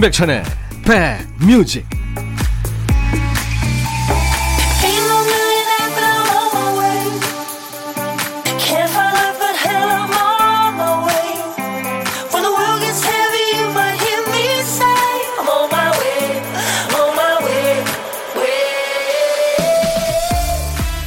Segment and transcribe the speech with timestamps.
[0.00, 0.42] 임백천의
[0.82, 1.86] 백뮤직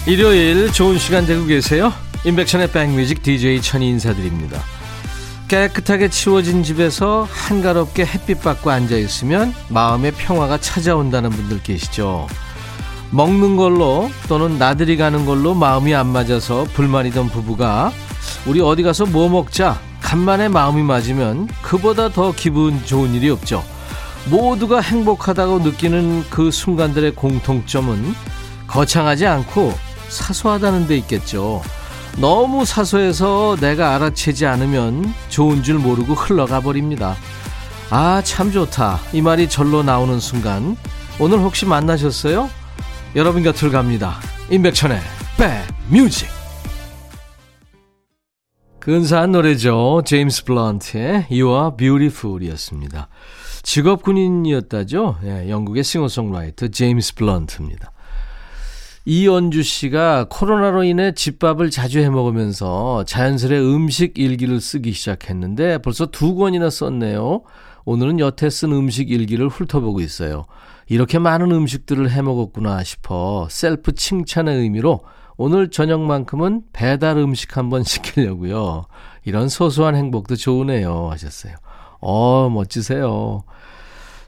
[0.05, 1.91] 일요일 좋은 시간 되고 계세요?
[2.25, 4.63] 임백천의 백뮤직 DJ 천이 인사드립니다.
[5.53, 12.27] 깨끗하게 치워진 집에서 한가롭게 햇빛 받고 앉아 있으면 마음의 평화가 찾아온다는 분들 계시죠.
[13.11, 17.91] 먹는 걸로 또는 나들이 가는 걸로 마음이 안 맞아서 불만이던 부부가
[18.47, 23.63] 우리 어디 가서 뭐 먹자 간만에 마음이 맞으면 그보다 더 기분 좋은 일이 없죠.
[24.31, 28.15] 모두가 행복하다고 느끼는 그 순간들의 공통점은
[28.65, 29.71] 거창하지 않고
[30.09, 31.61] 사소하다는 데 있겠죠.
[32.19, 37.15] 너무 사소해서 내가 알아채지 않으면 좋은 줄 모르고 흘러가 버립니다.
[37.89, 38.99] 아, 참 좋다.
[39.13, 40.77] 이 말이 절로 나오는 순간
[41.19, 42.49] 오늘 혹시 만나셨어요?
[43.15, 44.17] 여러분 곁을 갑니다.
[44.49, 44.99] 임백천의
[45.89, 46.27] 백뮤직
[48.79, 50.01] 근사한 노래죠.
[50.05, 53.07] 제임스 블런트의 You Are Beautiful이었습니다.
[53.61, 55.19] 직업 군인이었다죠.
[55.23, 57.92] 예, 영국의 싱어송라이터 제임스 블런트입니다.
[59.05, 66.35] 이연주 씨가 코로나로 인해 집밥을 자주 해 먹으면서 자연스레 음식 일기를 쓰기 시작했는데 벌써 두
[66.35, 67.41] 권이나 썼네요.
[67.83, 70.45] 오늘은 여태 쓴 음식 일기를 훑어보고 있어요.
[70.87, 75.01] 이렇게 많은 음식들을 해 먹었구나 싶어 셀프 칭찬의 의미로
[75.35, 78.85] 오늘 저녁만큼은 배달 음식 한번 시키려고요.
[79.25, 81.09] 이런 소소한 행복도 좋으네요.
[81.11, 81.55] 하셨어요.
[81.99, 83.43] 어, 멋지세요.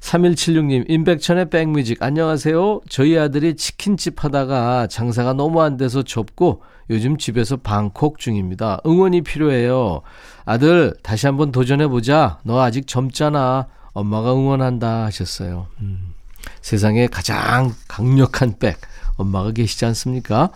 [0.05, 2.81] 3176님, 임백천의 백뮤직, 안녕하세요.
[2.89, 8.79] 저희 아들이 치킨집 하다가 장사가 너무 안 돼서 접고 요즘 집에서 방콕 중입니다.
[8.85, 10.01] 응원이 필요해요.
[10.45, 12.37] 아들, 다시 한번 도전해보자.
[12.43, 13.67] 너 아직 젊잖아.
[13.93, 15.67] 엄마가 응원한다 하셨어요.
[15.81, 16.13] 음,
[16.61, 18.77] 세상에 가장 강력한 백,
[19.17, 20.51] 엄마가 계시지 않습니까?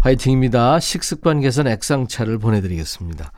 [0.00, 0.80] 화이팅입니다.
[0.80, 3.30] 식습관 개선 액상차를 보내드리겠습니다.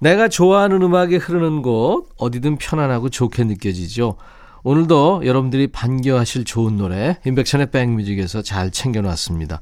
[0.00, 4.16] 내가 좋아하는 음악이 흐르는 곳, 어디든 편안하고 좋게 느껴지죠.
[4.62, 9.60] 오늘도 여러분들이 반겨하실 좋은 노래 인백션의 백뮤직에서 잘 챙겨놨습니다.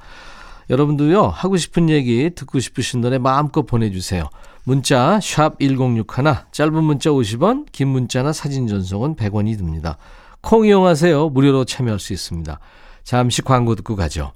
[0.70, 4.28] 여러분도요 하고 싶은 얘기 듣고 싶으신 노래 마음껏 보내주세요.
[4.64, 6.06] 문자 샵 1061,
[6.52, 9.96] 짧은 문자 50원, 긴 문자나 사진 전송은 100원이 듭니다.
[10.40, 11.30] 콩 이용하세요.
[11.30, 12.60] 무료로 참여할 수 있습니다.
[13.02, 14.32] 잠시 광고 듣고 가죠.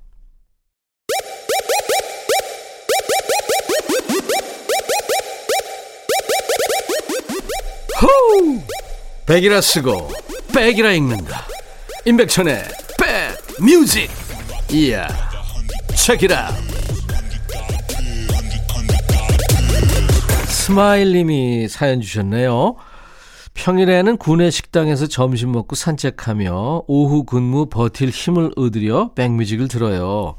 [8.00, 8.58] 호우!
[9.26, 10.08] 백이라 쓰고
[10.52, 11.46] 백이라 읽는다.
[12.04, 12.62] 임백천의
[12.98, 14.10] 백 뮤직.
[14.70, 15.08] 이야
[15.96, 16.50] 책이라.
[20.46, 22.76] 스마일님이 사연 주셨네요.
[23.54, 30.36] 평일에는 구내 식당에서 점심 먹고 산책하며 오후 근무 버틸 힘을 얻으려 백뮤직을 들어요.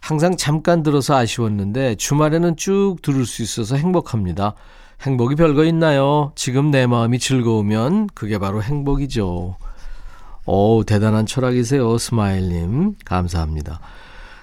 [0.00, 4.54] 항상 잠깐 들어서 아쉬웠는데 주말에는 쭉 들을 수 있어서 행복합니다
[5.02, 6.32] 행복이 별거 있나요?
[6.36, 9.56] 지금 내 마음이 즐거우면 그게 바로 행복이죠.
[10.46, 12.94] 오, 대단한 철학이세요, 스마일님.
[13.04, 13.80] 감사합니다.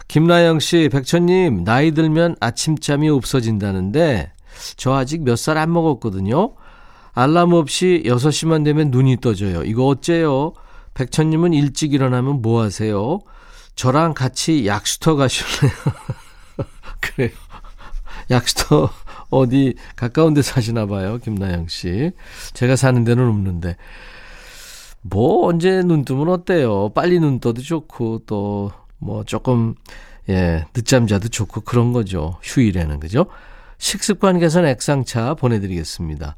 [0.07, 4.31] 김나영 씨, 백천님, 나이 들면 아침잠이 없어진다는데,
[4.75, 6.55] 저 아직 몇 살 안 먹었거든요?
[7.13, 9.63] 알람 없이 6시만 되면 눈이 떠져요.
[9.63, 10.53] 이거 어째요?
[10.93, 13.19] 백천님은 일찍 일어나면 뭐 하세요?
[13.75, 15.71] 저랑 같이 약수터 가실래요?
[16.99, 17.29] 그래요.
[18.29, 18.89] 약수터
[19.29, 21.19] 어디 가까운 데 사시나 봐요.
[21.23, 22.11] 김나영 씨.
[22.53, 23.75] 제가 사는 데는 없는데.
[25.01, 26.89] 뭐 언제 눈 뜨면 어때요?
[26.89, 29.75] 빨리 눈 떠도 좋고 또 뭐 조금
[30.29, 32.37] 예, 늦잠 자도 좋고 그런 거죠.
[32.43, 33.25] 휴일에는 그죠?
[33.79, 36.35] 식습관 개선 액상차 보내 드리겠습니다.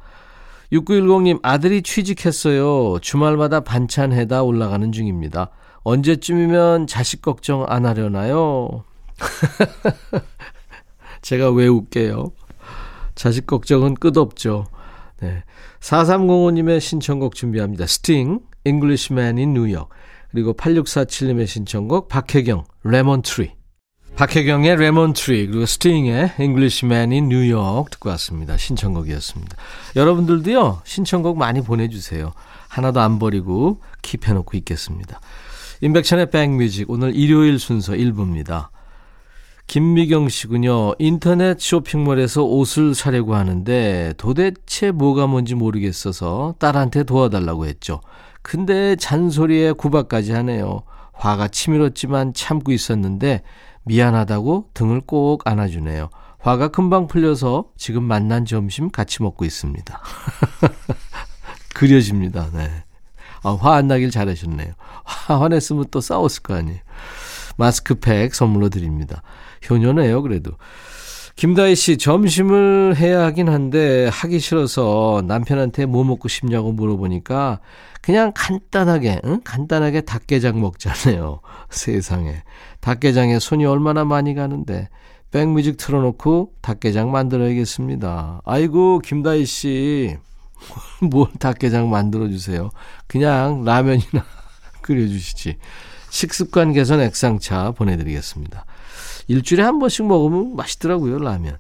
[0.71, 2.99] 6910님 아들이 취직했어요.
[2.99, 5.49] 주말마다 반찬 해다 올라가는 중입니다.
[5.83, 8.85] 언제쯤이면 자식 걱정 안 하려나요?
[11.21, 12.31] 제가 왜 웃게요?
[13.15, 14.65] 자식 걱정은 끝없죠.
[15.21, 15.43] 네.
[15.79, 17.87] 4305님의 신청곡 준비합니다.
[17.87, 19.89] 스팅, Englishman in New York.
[20.31, 23.51] 그리고 8647님의 신청곡 박혜경, 레몬 트리.
[24.15, 28.57] 박혜경의 레몬 트리 그리고 스팅의 in New York 듣고 왔습니다.
[28.57, 29.57] 신청곡이었습니다.
[29.95, 30.81] 여러분들도요.
[30.83, 32.33] 신청곡 많이 보내주세요.
[32.67, 35.19] 하나도 안 버리고 킵해놓고 있겠습니다.
[35.81, 38.69] 인백천의 백뮤직 오늘 일요일 순서 1부입니다.
[39.71, 40.95] 김미경 씨군요.
[40.99, 48.01] 인터넷 쇼핑몰에서 옷을 사려고 하는데 도대체 뭐가 뭔지 모르겠어서 딸한테 도와달라고 했죠.
[48.41, 50.81] 근데 잔소리에 구박까지 하네요.
[51.13, 53.43] 화가 치밀었지만 참고 있었는데
[53.85, 56.09] 미안하다고 등을 꼭 안아주네요.
[56.39, 60.01] 화가 금방 풀려서 지금 만난 점심 같이 먹고 있습니다.
[61.73, 62.49] 그려집니다.
[62.53, 62.69] 네.
[63.41, 64.73] 아, 화 안 나길 잘하셨네요.
[65.05, 66.79] 화, 화냈으면 또 싸웠을 거 아니에요.
[67.55, 69.21] 마스크팩 선물로 드립니다.
[69.69, 70.51] 효녀네요, 그래도.
[71.35, 77.61] 김다희 씨, 점심을 해야 하긴 한데 하기 싫어서 남편한테 뭐 먹고 싶냐고 물어보니까
[78.01, 79.41] 그냥 간단하게, 응?
[79.43, 81.41] 간단하게 닭게장 먹잖아요.
[81.69, 82.43] 세상에.
[82.81, 84.89] 닭게장에 손이 얼마나 많이 가는데
[85.31, 88.41] 백뮤직 틀어놓고 닭게장 만들어야겠습니다.
[88.43, 90.17] 아이고, 김다희 씨.
[91.01, 92.69] 뭘 닭게장 만들어주세요.
[93.07, 94.25] 그냥 라면이나
[94.81, 95.57] 끓여주시지.
[96.09, 98.65] 식습관 개선 액상차 보내드리겠습니다.
[99.31, 101.57] 일주일에 한 번씩 먹으면 맛있더라고요, 라면.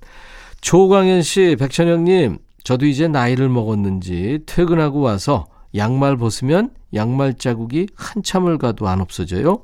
[0.59, 8.89] 조광현 씨, 백천영님, 저도 이제 나이를 먹었는지 퇴근하고 와서 양말 벗으면 양말 자국이 한참을 가도
[8.89, 9.63] 안 없어져요?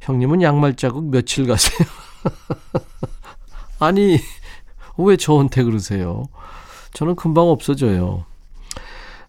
[0.00, 1.88] 형님은 양말 자국 며칠 가세요?
[3.80, 4.18] 아니,
[4.98, 6.24] 왜 저한테 그러세요?
[6.92, 8.26] 저는 금방 없어져요.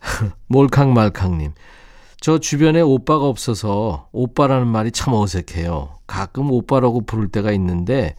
[0.47, 1.53] 몰캉말캉님.
[2.21, 5.99] 저 주변에 오빠가 없어서 오빠라는 말이 참 어색해요.
[6.05, 8.15] 가끔 오빠라고 부를 때가 있는데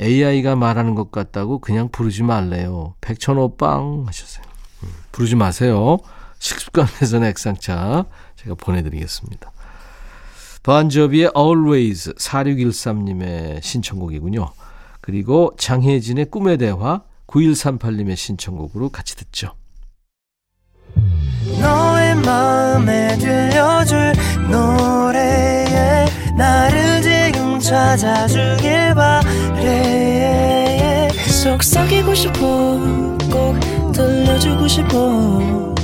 [0.00, 2.94] AI가 말하는 것 같다고 그냥 부르지 말래요.
[3.02, 4.44] 백천오빵 하셨어요.
[4.84, 5.98] 음, 부르지 마세요.
[6.38, 8.06] 식습관 개선 액상차
[8.36, 9.52] 제가 보내드리겠습니다.
[10.62, 14.48] 반저비의 Always 4613님의 신청곡이군요.
[15.00, 19.54] 그리고 장혜진의 꿈의 대화 9138님의 신청곡으로 같이 듣죠.
[20.94, 21.41] 너
[22.12, 24.12] 의 마음에 들려줄
[24.50, 26.04] 노래에
[26.34, 30.22] 나를 지금 찾아주길 바래.
[31.42, 32.38] 속삭이고 싶어
[33.30, 33.58] 꼭
[33.92, 35.74] 들려주고 싶어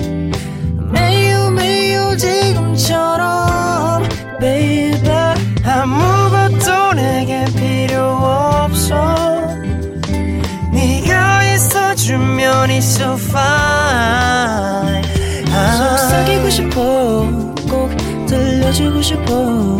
[18.68, 19.78] 들려주고 싶어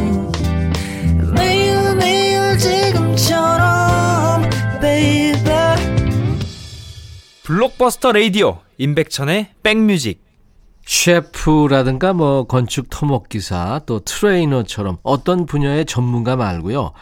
[1.35, 4.43] 매일 매일 지금처럼
[4.81, 5.77] baby
[7.43, 10.27] 블록버스터 레이디오 임백천의 백뮤직
[10.87, 16.93] 셰프라든가 뭐 건축 토목기사 또 트레이너처럼 어떤 분야의 전문가 말고요.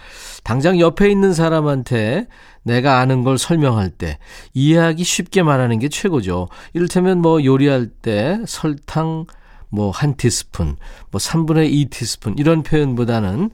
[0.43, 2.27] 당장 옆에 있는 사람한테
[2.65, 4.19] 내가 아는 걸 설명할 때
[4.55, 6.49] 이해하기 쉽게 말하는 게 최고죠.
[6.75, 9.27] 이를테면 뭐 요리할 때 설탕
[9.77, 10.77] 뭐 한 티스푼,
[11.11, 13.51] 뭐 3분의 2 티스푼 이런 표현보다는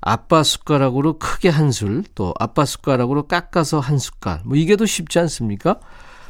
[0.00, 4.40] 아빠 숟가락으로 크게 한 술, 또 아빠 숟가락으로 깎아서 한 숟갈.
[4.44, 5.80] 뭐 이게 더 쉽지 않습니까?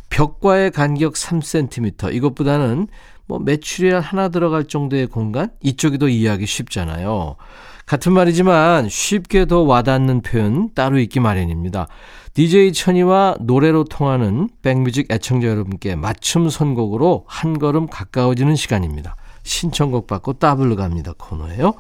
[0.08, 2.86] 벽과의 간격 3cm 이것보다는
[3.26, 7.36] 뭐 메추리알 하나 들어갈 정도의 공간 이쪽이 더 이해하기 쉽잖아요.
[7.84, 11.88] 같은 말이지만 쉽게 더 와닿는 표현 따로 있기 마련입니다.
[12.36, 19.16] DJ 천이와 노래로 통하는 백뮤직 애청자 여러분께 맞춤 선곡으로 한 걸음 가까워지는 시간입니다.
[19.42, 21.72] 신청곡 받고 따블로 갑니다 코너예요.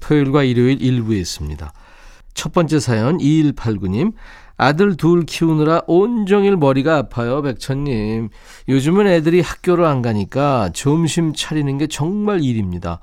[0.00, 1.72] 토요일과 일요일 일부에 있습니다.
[2.34, 4.12] 첫 번째 사연 2189님
[4.56, 8.30] 아들 둘 키우느라 온종일 머리가 아파요, 백천님.
[8.68, 12.98] 요즘은 애들이 학교를 안 가니까 점심 차리는 게 정말 일입니다.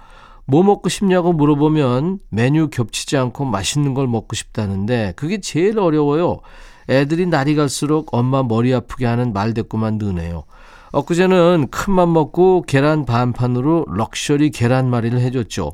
[0.45, 6.41] 뭐 먹고 싶냐고 물어보면 메뉴 겹치지 않고 맛있는 걸 먹고 싶다는데 그게 제일 어려워요.
[6.89, 10.43] 애들이 날이 갈수록 엄마 머리 아프게 하는 말대꾸만 느네요.
[10.91, 15.73] 엊그제는 큰맘 먹고 계란 반판으로 럭셔리 계란말이를 해줬죠.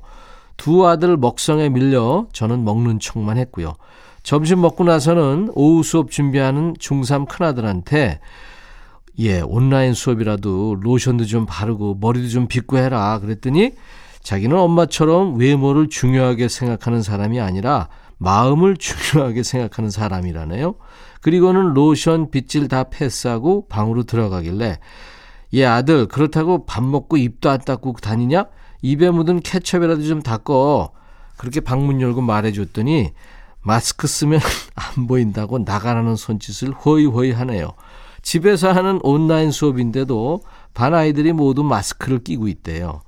[0.56, 3.75] 두 아들 먹성에 밀려 저는 먹는 척만 했고요.
[4.24, 8.20] 점심 먹고 나서는 오후 수업 준비하는 중3 큰아들한테
[9.20, 13.20] 예, 온라인 수업이라도 로션도 좀 바르고 머리도 좀 빗고 해라.
[13.20, 13.72] 그랬더니
[14.22, 20.75] 자기는 엄마처럼 외모를 중요하게 생각하는 사람이 아니라 마음을 중요하게 생각하는 사람이라네요.
[21.22, 24.80] 그리고는 로션 빗질 다 패스하고 방으로 들어가길래
[25.56, 28.46] 얘 아들 그렇다고 밥 먹고 입도 안 닦고 다니냐?
[28.82, 30.92] 입에 묻은 케첩이라도 좀 닦어.
[31.38, 33.12] 그렇게 방문 열고 말해줬더니
[33.62, 34.40] 마스크 쓰면
[34.76, 37.74] 안 보인다고 나가라는 손짓을 호이호이 하네요.
[38.22, 40.42] 집에서 하는 온라인 수업인데도
[40.74, 43.02] 반 아이들이 모두 마스크를 끼고 있대요.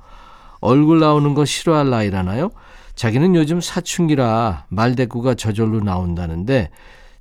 [0.62, 2.52] 얼굴 나오는 거 싫어할 나이라나요?
[2.96, 6.70] 자기는 요즘 사춘기라 말대꾸가 저절로 나온다는데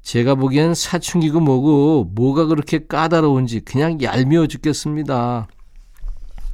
[0.03, 5.49] 제가 보기엔 사춘기고 뭐고 뭐가 그렇게 까다로운지 그냥 얄미워 죽겠습니다.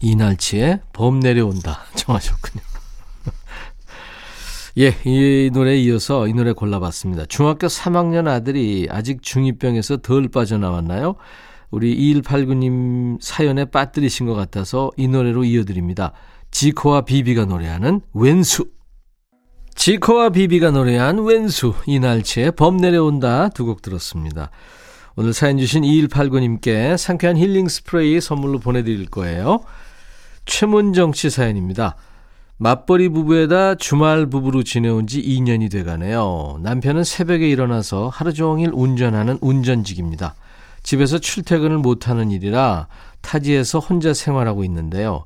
[0.00, 2.62] 이날치에 범 내려온다 정하셨군요.
[4.78, 7.24] 예, 이 노래에 이어서 이 노래 골라봤습니다.
[7.26, 11.16] 중학교 3학년 아들이 아직 중2병에서 덜 빠져나왔나요?
[11.70, 16.12] 우리 2189님 사연에 빠뜨리신 것 같아서 이 노래로 이어드립니다.
[16.50, 18.70] 지코와 비비가 노래하는 왼수.
[19.76, 21.74] 지코와 비비가 노래한 왼수.
[21.86, 24.50] 이날치에 범 내려온다 두 곡 들었습니다.
[25.16, 29.60] 오늘 사연 주신 2189님께 상쾌한 힐링 스프레이 선물로 보내드릴 거예요.
[30.46, 31.96] 최문정 씨 사연입니다.
[32.58, 36.58] 맞벌이 부부에다 주말 부부로 지내온 지 2년이 돼가네요.
[36.62, 40.34] 남편은 새벽에 일어나서 하루 종일 운전하는 운전직입니다.
[40.82, 42.88] 집에서 출퇴근을 못하는 일이라
[43.20, 45.24] 타지에서 혼자 생활하고 있는데요.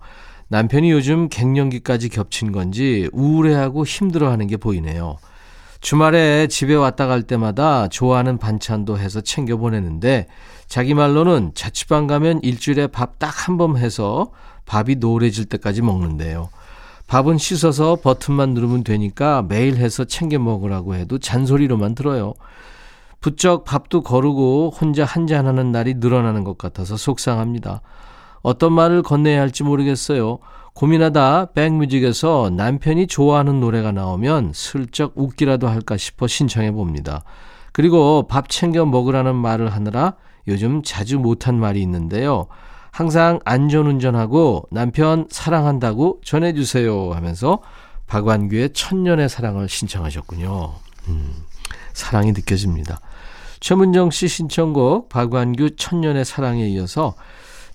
[0.51, 5.17] 남편이 요즘 갱년기까지 겹친 건지 우울해하고 힘들어하는 게 보이네요.
[5.81, 10.27] 주말에 집에 왔다 갈 때마다 좋아하는 반찬도 해서 챙겨 보내는데
[10.67, 14.33] 자기 말로는 자취방 가면 일주일에 밥 딱 한 번 해서
[14.67, 16.51] 밥이 노래질 때까지 먹는데요.
[17.07, 22.35] 밥은 씻어서 버튼만 누르면 되니까 매일 해서 챙겨 먹으라고 해도 잔소리로만 들어요.
[23.21, 27.83] 부쩍 밥도 거르고 혼자 한잔하는 날이 늘어나는 것 같아서 속상합니다.
[28.43, 30.39] 어떤 말을 건네야 할지 모르겠어요.
[30.75, 37.23] 고민하다 백뮤직에서 남편이 좋아하는 노래가 나오면 슬쩍 웃기라도 할까 싶어 신청해 봅니다.
[37.73, 40.15] 그리고 밥 챙겨 먹으라는 말을 하느라
[40.49, 42.47] 요즘 자주 못한 말이 있는데요.
[42.93, 47.61] 항상 안전운전하고 남편 사랑한다고 전해주세요 하면서
[48.07, 50.73] 박완규의 천년의 사랑을 신청하셨군요.
[51.09, 51.35] 음,
[51.93, 53.01] 사랑이 느껴집니다.
[53.61, 57.15] 최문정 씨 신청곡 박완규 천년의 사랑에 이어서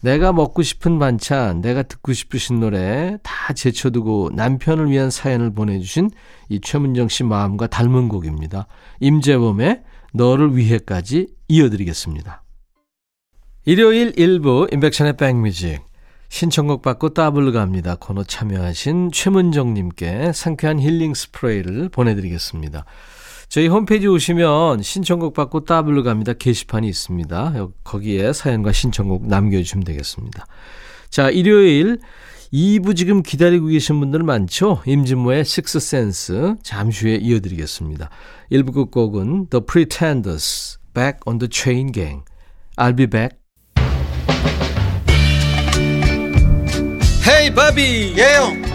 [0.06, 6.12] 내가 먹고 싶은 반찬, 내가 듣고 싶으신 노래 다 제쳐두고 남편을 위한 사연을 보내주신
[6.48, 8.68] 이 최문정 씨 마음과 닮은 곡입니다.
[9.00, 9.82] 임재범의
[10.14, 12.44] 너를 위해까지 이어드리겠습니다.
[13.66, 15.82] 일요일 1부 인백션의 백뮤직
[16.30, 17.96] 신청곡 받고 따블로 갑니다.
[18.00, 22.86] 코너 참여하신 최문정님께 상쾌한 힐링 스프레이를 보내드리겠습니다.
[23.56, 26.34] 저희 홈페이지 오시면 신청곡 받고 따블로 갑니다.
[26.34, 27.54] 게시판이 있습니다.
[27.86, 30.46] 거기에 사연과 신청곡 남겨주시면 되겠습니다.
[31.10, 32.00] 자, 일요일
[32.52, 34.82] 2부 지금 기다리고 계신 분들 많죠?
[34.86, 38.10] 임진모의 식스센스 잠시 후에 이어드리겠습니다.
[38.52, 42.26] 1부 끝곡은 The Pretenders, Back on the Chain Gang.
[42.76, 43.38] I'll be back.
[47.26, 48.75] 헤이 바비 예영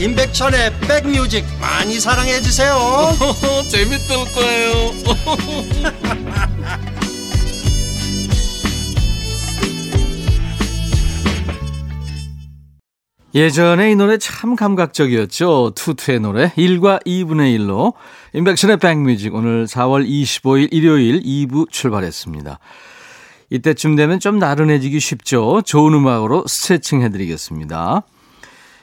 [0.00, 2.74] 임백천의 백뮤직 많이 사랑해 주세요.
[3.68, 4.92] 재밌을 거예요.
[13.34, 15.72] 예전에 이 노래 참 감각적이었죠.
[15.76, 17.92] 투투의 노래 1과 2분의 1로
[18.32, 22.58] 임백천의 백뮤직 오늘 4월 25일 일요일 2부 출발했습니다.
[23.50, 25.60] 이때쯤 되면 좀 나른해지기 쉽죠.
[25.60, 28.02] 좋은 음악으로 스트레칭 해드리겠습니다.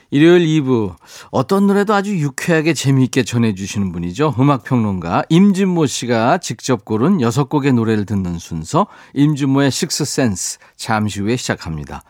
[0.10, 0.96] 일요일 2부
[1.32, 4.36] 어떤 노래도 아주 유쾌하게 재미있게 전해주시는 분이죠.
[4.40, 12.04] 음악평론가 임진모 씨가 직접 고른 6곡의 노래를 듣는 순서 임진모의 식스센스 잠시 후에 시작합니다.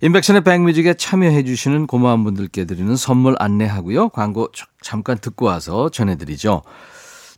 [0.00, 4.08] 인백션의 백뮤직에 참여해 주시는 고마운 분들께 드리는 선물 안내하고요.
[4.08, 4.48] 광고
[4.80, 6.62] 잠깐 듣고 와서 전해드리죠.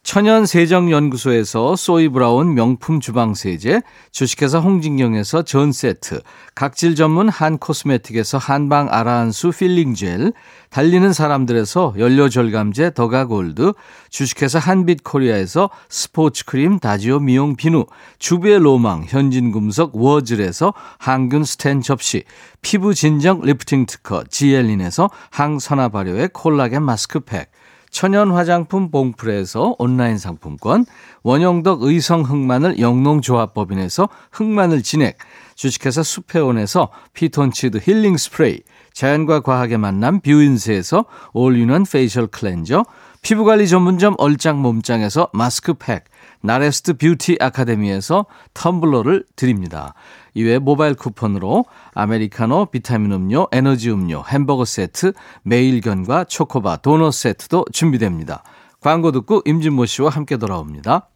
[0.05, 3.81] 천연세정연구소에서 소이브라운 명품 주방세제,
[4.13, 6.21] 주식회사 홍진경에서 전세트,
[6.55, 10.35] 각질 전문 한 코스메틱에서 한방 아라한수 필링젤,
[10.69, 13.73] 달리는 사람들에서 연료절감제 더가골드,
[14.11, 17.87] 주식회사 한빛코리아에서 스포츠크림 다지오 미용 비누,
[18.19, 22.25] 주부의 로망 현진금속 워즐에서 항균 스텐 접시,
[22.61, 27.51] 피부 진정 리프팅 특허 지엘린에서 항산화 발효의 콜라겐 마스크팩,
[27.95, 30.85] 천연 화장품 봉프레에서 온라인 상품권,
[31.23, 35.17] 원형덕 의성 흑마늘 영농조합법인에서 흑마늘 진액,
[35.55, 42.85] 주식회사 수페온에서 피톤치드 힐링 스프레이, 자연과 과학의 만남 뷰인스에서 all-in-one facial cleanser,
[43.23, 46.03] 피부관리 전문점 얼짱 몸짱에서 마스크팩,
[46.45, 49.95] 나레스트 뷰티 아카데미에서 텀블러를 드립니다.
[50.35, 58.43] 이외에 모바일 쿠폰으로 아메리카노, 비타민 음료, 에너지 음료, 햄버거 세트, 매일견과 초코바, 도넛 세트도 준비됩니다.
[58.81, 61.09] 광고 듣고 임진모 씨와 함께 돌아옵니다.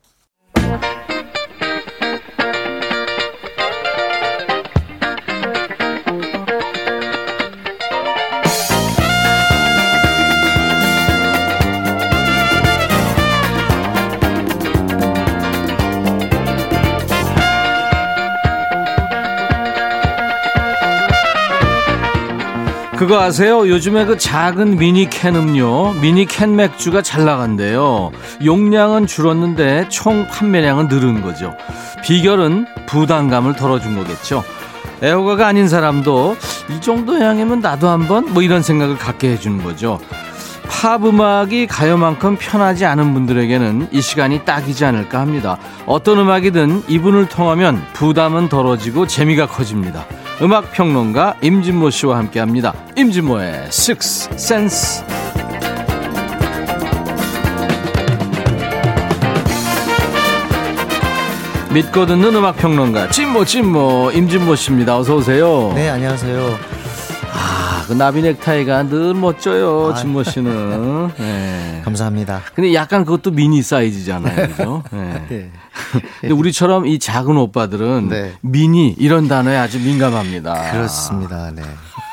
[22.98, 23.68] 그거 아세요?
[23.68, 28.10] 요즘에 그 작은 미니캔 음료, 미니캔 맥주가 잘 나간대요.
[28.44, 31.54] 용량은 줄었는데 총 판매량은 늘은 거죠.
[32.02, 34.42] 비결은 부담감을 덜어준 거겠죠.
[35.00, 36.36] 애호가가 아닌 사람도
[36.70, 40.00] 이 정도 향이면 나도 한번 뭐 이런 생각을 갖게 해주는 거죠.
[40.68, 45.56] 팝 음악이 가요만큼 편하지 않은 분들에게는 이 시간이 딱이지 않을까 합니다.
[45.86, 50.04] 어떤 음악이든 이분을 통하면 부담은 덜어지고 재미가 커집니다.
[50.40, 52.72] 음악 평론가 임진모 씨와 함께 합니다.
[52.96, 55.04] 임진모의 Six Sense.
[61.72, 64.96] 믿고 듣는 음악 평론가 진모 진모 임진모 씨입니다.
[64.96, 65.72] 어서 오세요.
[65.74, 66.77] 네, 안녕하세요.
[67.88, 71.08] 아, 그 나비 넥타이가 늘 멋져요, 진모 씨는.
[71.18, 71.80] 네.
[71.84, 72.42] 감사합니다.
[72.54, 74.82] 근데 약간 그것도 미니 사이즈잖아요, 그죠?
[74.92, 75.26] 네.
[75.28, 75.50] 네.
[76.20, 78.32] 근데 우리처럼 이 작은 오빠들은 네.
[78.42, 80.72] 미니 이런 단어에 아주 민감합니다.
[80.72, 81.50] 그렇습니다.
[81.54, 81.62] 네.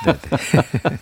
[0.06, 0.98] 네, 네.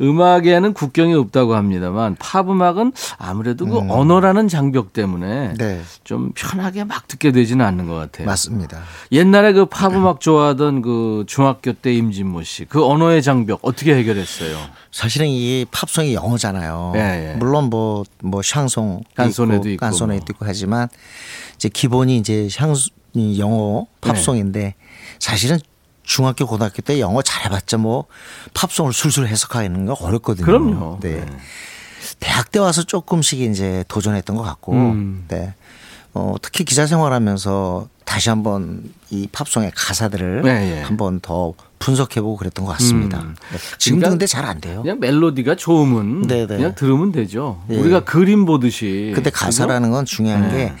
[0.00, 5.54] 음악에는 국경이 없다고 합니다만 팝 음악은 아무래도 그 언어라는 장벽 때문에 음.
[5.56, 5.80] 네.
[6.02, 8.26] 좀 편하게 막 듣게 되지는 않는 것 같아요.
[8.26, 8.82] 맞습니다.
[9.12, 14.56] 옛날에 그 팝 음악 좋아하던 그 중학교 때 임진모 씨, 그 언어의 장벽 어떻게 해결했어요?
[14.92, 16.92] 사실은 이 팝송이 영어잖아요.
[16.96, 17.36] 예, 예.
[17.36, 19.02] 물론 뭐, 뭐, 샹송.
[19.16, 20.26] 깐소네도 있고 깐소네도 뭐.
[20.30, 20.88] 있고 하지만
[21.56, 22.68] 이제 기본이 이제 샹,
[23.14, 24.74] 이 영어 팝송인데 네.
[25.18, 25.58] 사실은
[26.04, 28.04] 중학교, 고등학교 때 영어 잘해봤자 뭐
[28.54, 30.46] 팝송을 술술 해석하는 거 어렵거든요.
[30.46, 30.98] 그럼요.
[31.00, 31.24] 네.
[31.24, 31.26] 네.
[32.20, 35.24] 대학 때 와서 조금씩 이제 도전했던 것 같고, 음.
[35.28, 35.54] 네.
[36.12, 40.82] 어, 특히 기자 생활하면서 다시 한번 이 팝송의 가사들을 네, 예.
[40.82, 43.20] 한번 더 분석해보고 그랬던 것 같습니다.
[43.20, 43.34] 음.
[43.50, 43.58] 네.
[43.78, 44.82] 지금도 그러니까 근데 잘 안 돼요.
[44.82, 46.56] 그냥 멜로디가 좋으면 네, 네.
[46.56, 47.62] 그냥 들으면 되죠.
[47.70, 47.76] 예.
[47.76, 49.10] 우리가 그림 보듯이.
[49.14, 50.74] 근데 가사라는 건 중요한 네.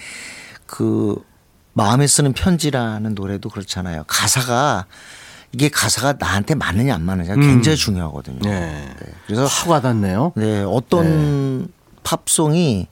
[0.66, 1.24] 게그
[1.74, 4.04] 마음에 쓰는 편지라는 노래도 그렇잖아요.
[4.06, 4.86] 가사가
[5.52, 8.38] 이게 가사가 나한테 맞느냐 안 맞느냐 굉장히 중요하거든요.
[8.40, 8.60] 네.
[8.60, 9.12] 네.
[9.26, 10.32] 그래서 확 와닿네요.
[10.36, 11.68] 네, 어떤
[12.02, 12.88] 팝송이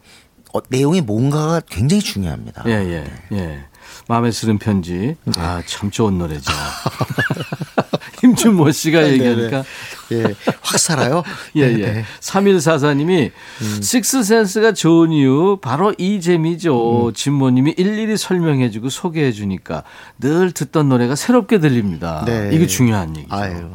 [0.55, 2.65] 어, 내용이 뭔가가 굉장히 중요합니다.
[2.67, 3.65] 예, 예, 예.
[4.07, 5.17] 마음에 쓰는 편지.
[5.25, 5.33] 네.
[5.39, 6.53] 아, 참 좋은 노래죠.
[8.23, 9.65] 임준모 씨가 얘기하니까.
[10.13, 10.23] 예,
[10.61, 11.23] 확 살아요.
[11.57, 11.93] 예, 네, 예.
[11.93, 12.05] 네.
[12.21, 13.31] 3144님이
[13.81, 17.09] 식스센스가 좋은 이유 바로 이 재미죠.
[17.09, 17.13] 음.
[17.13, 19.85] 진모님이 일일이 설명해주고 소개해주니까
[20.21, 22.25] 늘 듣던 노래가 새롭게 들립니다.
[22.27, 22.51] 네.
[22.53, 23.35] 이게 중요한 얘기죠.
[23.35, 23.71] 아유.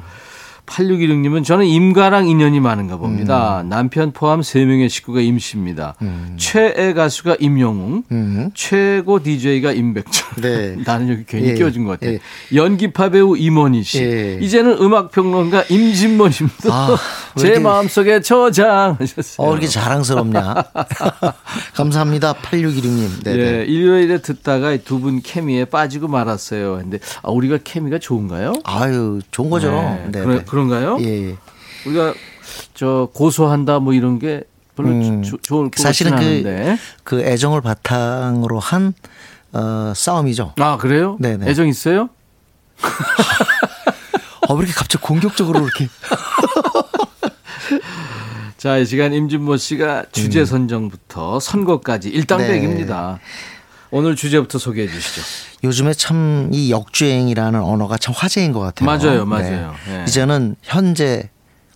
[0.67, 3.61] 8616님은 저는 임가랑 인연이 많은가 봅니다.
[3.61, 3.69] 음.
[3.69, 5.95] 남편 포함 3명의 식구가 임씨입니다.
[6.37, 8.51] 최애 가수가 임영웅, 음.
[8.53, 10.41] 최고 DJ가 임백천.
[10.41, 10.75] 네.
[10.85, 12.11] 나는 여기 괜히 예, 끼워준 것 같아.
[12.11, 12.19] 예.
[12.53, 14.03] 연기파 배우 임원희 씨.
[14.03, 14.37] 예.
[14.41, 16.95] 이제는 음악평론가 임진모 님도 아,
[17.37, 19.47] 왜제 이렇게- 마음속에 저장하셨어요.
[19.47, 20.53] 어, 이렇게 자랑스럽냐.
[21.75, 22.33] 감사합니다.
[22.33, 23.23] 8616님.
[23.23, 23.63] 네, 예, 네.
[23.65, 26.77] 일요일에 듣다가 두 분 케미에 빠지고 말았어요.
[26.81, 28.53] 근데 아, 우리가 케미가 좋은가요?
[28.63, 29.71] 아유, 좋은 거죠.
[29.71, 30.19] 네, 네.
[30.21, 30.43] 그러, 네.
[30.61, 30.97] 그런가요?
[31.01, 31.35] 예, 예.
[31.85, 32.13] 우리가
[32.73, 34.43] 저 고소한다 뭐 이런 게
[34.75, 36.77] 별로 음, 조- 좋을 것 사실은 같지는 그, 않은데.
[37.03, 38.93] 그 애정을 바탕으로 한
[39.53, 40.53] 어, 싸움이죠.
[40.59, 41.17] 아 그래요?
[41.19, 41.47] 네네.
[41.49, 42.09] 애정 있어요?
[44.47, 45.87] 어, 왜 이렇게 갑자기 공격적으로 이렇게.
[48.57, 53.19] 자, 이 시간 임진모 씨가 주제 선정부터 선거까지 일당백입니다.
[53.21, 53.56] 네.
[53.91, 55.21] 오늘 주제부터 소개해 주시죠.
[55.63, 58.85] 요즘에 참 이 역주행이라는 언어가 참 화제인 것 같아요.
[58.85, 59.73] 맞아요, 맞아요.
[59.89, 60.05] 예.
[60.07, 61.29] 이제는 현재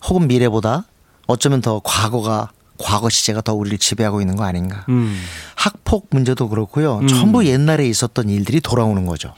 [0.05, 0.85] 혹은 미래보다
[1.27, 4.85] 어쩌면 더 과거가 과거 시제가 더 우리를 지배하고 있는 거 아닌가.
[4.89, 5.21] 음.
[5.55, 7.01] 학폭 문제도 그렇고요.
[7.07, 9.33] 전부 옛날에 있었던 일들이 돌아오는 거죠.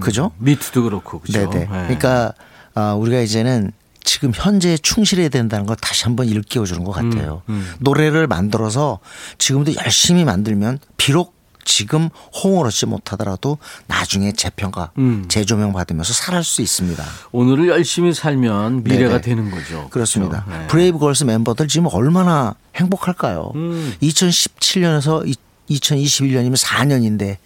[0.00, 0.32] 그죠?
[0.38, 1.38] 미투도 그렇고 그죠?
[1.50, 1.62] 네네.
[1.62, 1.66] 예.
[1.66, 2.32] 그러니까
[2.74, 3.72] 아, 우리가 이제는
[4.04, 7.42] 지금 현재에 충실해야 된다는 걸 다시 한번 일깨워 주는 것 같아요.
[7.48, 8.98] 음, 노래를 만들어서
[9.38, 15.24] 지금도 열심히 만들면 비록 지금 호응을 얻지 못하더라도 나중에 재평가, 음.
[15.28, 17.04] 재조명 받으면서 살아갈 수 있습니다.
[17.32, 19.20] 오늘을 열심히 살면 미래가 네네.
[19.20, 19.88] 되는 거죠.
[19.90, 20.44] 그렇습니다.
[20.44, 20.60] 그렇죠?
[20.62, 20.66] 네.
[20.68, 23.52] 브레이브 걸스 멤버들 지금 얼마나 행복할까요?
[23.54, 23.94] 음.
[24.02, 25.34] 2017년에서
[25.70, 27.36] 2021년이면 4년인데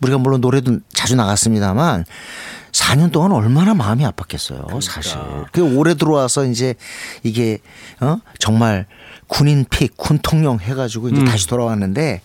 [0.00, 2.04] 우리가 물론 노래도 자주 나갔습니다만
[2.72, 4.80] 4년 동안 얼마나 마음이 아팠겠어요, 그러니까.
[4.80, 5.18] 사실.
[5.52, 6.74] 그 올해 들어와서 이제
[7.22, 7.58] 이게
[8.00, 8.86] 어 정말
[9.26, 11.16] 군인 픽, 군통령 해가지고 음.
[11.16, 12.22] 이제 다시 돌아왔는데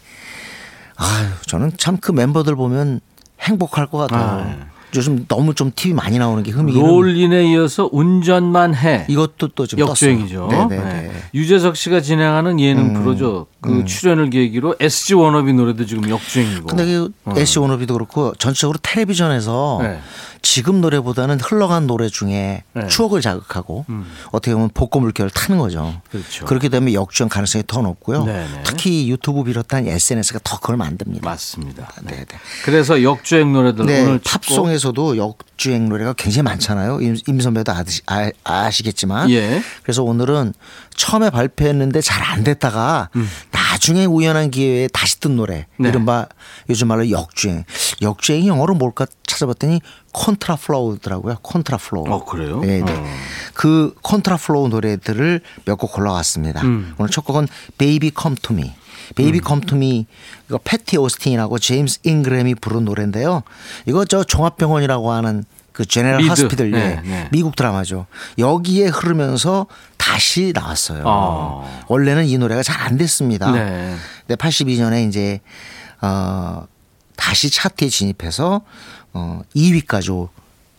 [0.98, 3.00] 아유 저는 참 그 멤버들 보면
[3.42, 4.40] 행복할 것 같아요.
[4.40, 4.58] 아, 네.
[4.96, 9.06] 요즘 너무 좀 TV 많이 나오는 게 흠이 롤린에 이어서 운전만 해.
[9.10, 10.48] 이것도 또좀 역주행이죠.
[10.50, 10.68] 떴어요.
[10.70, 11.02] 네네네.
[11.02, 11.12] 네.
[11.34, 13.48] 유재석 씨가 진행하는 예능 프로죠.
[13.60, 16.68] 그 출연을 계기로 SG 워너비 노래도 지금 역주행이고.
[16.68, 20.00] 근데 그 애쉬 워너비도 그렇고 전체적으로 텔레비전에서 네.
[20.42, 22.88] 지금 노래보다는 흘러간 노래 중에 네.
[22.88, 23.86] 추억을 자극하고
[24.32, 26.02] 어떻게 보면 복고 물결을 타는 거죠.
[26.12, 26.46] 그렇죠.
[26.46, 28.24] 렇게 되면 역주행 가능성이 더 높고요.
[28.24, 28.64] 네네.
[28.64, 31.28] 특히 유튜브 비롯한 SNS가 더 그걸 만듭니다.
[31.28, 31.92] 맞습니다.
[32.04, 32.18] 네.
[32.18, 32.38] 네, 네.
[32.66, 37.02] 그래서 역주행 노래들 네, 오늘 팝송에서도 역주행 노래가 굉장히 많잖아요.
[37.02, 39.30] 임, 임 선배도 아시, 아, 아시겠지만.
[39.32, 39.62] 예.
[39.84, 40.54] 그래서 오늘은
[40.96, 43.30] 처음에 발표했는데 잘 안 됐다가 음.
[43.52, 45.90] 나 중에 우연한 기회에 다시 뜬 노래 네.
[45.90, 46.28] 이른바
[46.70, 47.64] 요즘 말로 역주행
[48.02, 49.82] 역주행이 영어로 뭘까 찾아봤더니
[50.14, 52.60] contraflow더라고요 contraflow 어, 그래요?
[52.62, 52.92] 네, 네.
[52.92, 53.06] 어.
[53.54, 56.96] 그 contraflow 노래들을 몇 곡 골라왔습니다 음.
[56.98, 58.74] 오늘 첫 곡은 Baby Come to Me
[59.16, 60.06] Baby Come to Me
[60.48, 63.44] 이거 패티 오스틴하고 제임스 잉그램이 부른 노래인데요
[63.86, 65.46] 이거 저 종합병원이라고 하는
[65.78, 66.30] 그 General 미드.
[66.30, 67.28] Hospital 예, 네, 네.
[67.32, 68.08] 미국 드라마죠.
[68.40, 71.04] 여기에 흐르면서 다시 나왔어요.
[71.06, 71.84] 아.
[71.88, 73.52] 원래는 이 노래가 잘 안 됐습니다.
[73.52, 73.96] 네.
[74.26, 75.40] 근데 82년에 이제
[76.02, 76.66] 어
[77.16, 78.62] 다시 차트에 진입해서
[79.14, 80.28] 어 2위까지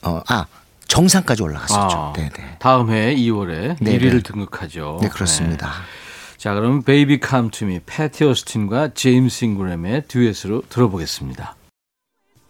[0.03, 0.47] 어아
[0.89, 1.97] 정상까지 올라갔었죠.
[1.97, 2.57] 아, 네, 네.
[2.59, 4.23] 다음 해 2월에 네, 1위를 네.
[4.23, 4.99] 등극하죠.
[5.01, 5.67] 네, 그렇습니다.
[5.69, 6.39] 네.
[6.39, 11.55] 자, 그럼 Baby Come to Me 패티 오스틴과 제임스 잉그램의 듀엣으로 들어보겠습니다.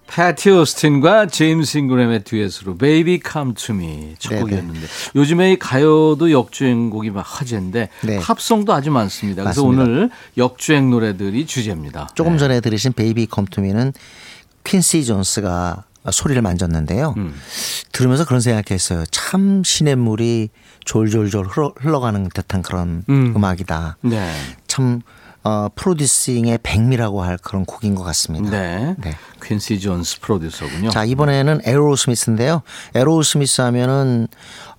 [0.08, 4.80] 패티 오스틴과 제임스 잉그램의 듀엣으로 Baby Come to Me 첫 네, 곡이었는데
[5.14, 8.18] 요즘에 이 가요도 역주행곡이 막 화제인데 네.
[8.18, 9.42] 팝송도 아주 많습니다.
[9.42, 9.82] 그래서 맞습니다.
[9.82, 12.08] 오늘 역주행 노래들이 주제입니다.
[12.14, 12.38] 조금 네.
[12.38, 13.92] 전에 들으신 Baby Come to Me는
[14.64, 17.14] 퀸시 존스가 소리를 만졌는데요.
[17.18, 17.34] 음.
[17.92, 19.04] 들으면서 그런 생각했어요.
[19.10, 20.48] 참 시냇물이
[20.84, 23.34] 졸졸졸 흘러, 흘러가는 듯한 그런 음.
[23.36, 23.44] 음.
[23.44, 24.32] 악이다 네.
[25.42, 28.51] 참 어, producing의 백미라고 할 그런 곡인 것 같습니다.
[28.51, 28.94] 네.
[28.98, 29.14] 네.
[29.42, 30.90] 퀸시 존스 프로듀서군요.
[30.90, 32.62] 자 이번에는 에어로스미스인데요.
[32.94, 34.29] 에어로스미스 하면은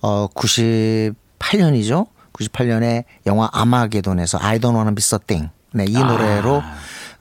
[0.02, 2.06] 어 98년이죠.
[2.32, 5.50] 98년에 영화 아마게돈에서 I Don't Wanna Miss a Thing.
[5.72, 6.62] 네, 이 노래로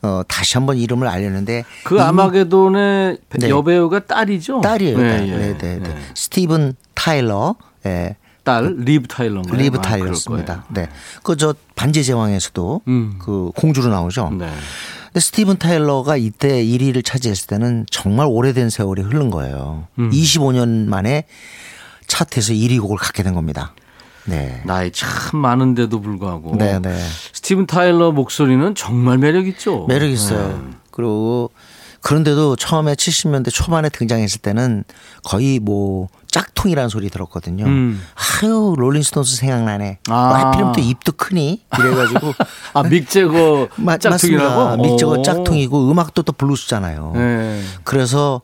[0.02, 3.50] 어 다시 한번 이름을 알렸는데 그 이 아마게돈의 네.
[3.50, 4.62] 여배우가 딸이죠?
[4.62, 4.98] 딸이에요.
[4.98, 5.28] 네, 딸.
[5.28, 5.36] 예.
[5.38, 5.80] 네, 네, 네.
[5.80, 5.96] 네.
[6.16, 7.56] 스티븐 타일러.
[7.86, 8.16] 예.
[8.50, 9.58] 딸 리브 타일러인가요?
[9.62, 10.66] 리브 아, 타일러였습니다.
[10.70, 10.88] 네.
[11.24, 13.16] 그 저 반지의 제왕에서도 음.
[13.20, 14.30] 그 공주로 나오죠.
[14.32, 14.50] 네.
[15.08, 19.88] 근데 스티븐 타일러가 이때 1위를 차지했을 때는 정말 오래된 세월이 흐른 거예요.
[20.00, 20.10] 음.
[20.12, 21.24] 25년 만에
[22.08, 23.74] 차트에서 1위 곡을 갖게 된 겁니다.
[24.26, 24.62] 네.
[24.66, 26.96] 나이 참 많은데도 불구하고 네, 네.
[27.34, 29.86] 스티븐 타일러 목소리는 정말 매력 있죠.
[29.88, 30.60] 매력 있어요.
[30.64, 30.78] 네.
[30.92, 31.50] 그리고
[32.02, 34.84] 그런데도 처음에 70년대 초반에 등장했을 때는
[35.24, 37.66] 거의 뭐 짝퉁이라는 소리 들었거든요.
[37.66, 38.02] 음.
[38.42, 40.00] 아유 롤링스톤스 생각나네.
[40.10, 40.28] 아.
[40.28, 42.34] 뭐 하필이면 또 입도 크니 이래가지고
[42.74, 44.82] 아 믹 재거 마- 짝퉁이라고?
[44.82, 45.22] 오.
[45.24, 47.14] 짝퉁이고 음악도 또 블루스잖아요.
[47.16, 47.62] 네.
[47.84, 48.42] 그래서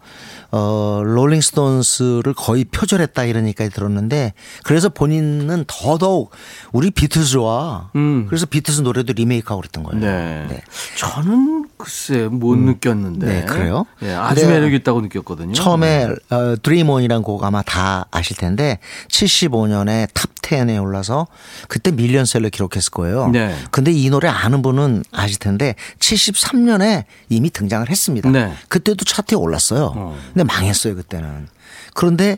[0.52, 6.32] 어 롤링스톤스를 거의 표절했다 이런 얘기까지 들었는데 그래서 본인은 더더욱
[6.72, 8.26] 우리 비틀즈와 음.
[8.28, 10.00] 그래서 비틀즈 노래도 리메이크하고 그랬던 거예요.
[10.00, 10.46] 네.
[10.50, 10.62] 네.
[10.98, 13.26] 저는 글쎄 못 느꼈는데.
[13.26, 13.86] 네, 그래요?
[14.00, 15.54] 네, 아주 매력 있다고 느꼈거든요.
[15.54, 16.36] 처음에 네.
[16.36, 21.28] 어, Dream On이라는 곡 아마 다 아실 텐데 75년에 top 10에 올라서
[21.68, 23.30] 그때 밀리언셀러 기록했을 거예요.
[23.30, 23.56] 네.
[23.72, 28.30] 근데 이 노래 아는 분은 아실 텐데 73년에 이미 등장을 했습니다.
[28.30, 28.54] 네.
[28.70, 29.94] 그때도 차트에 올랐어요.
[29.96, 30.18] 어.
[30.34, 31.48] 근데 망했어요 그때는.
[31.94, 32.38] 그런데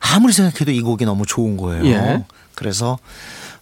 [0.00, 1.84] 아무리 생각해도 이 곡이 너무 좋은 거예요.
[1.86, 2.24] 예.
[2.54, 2.98] 그래서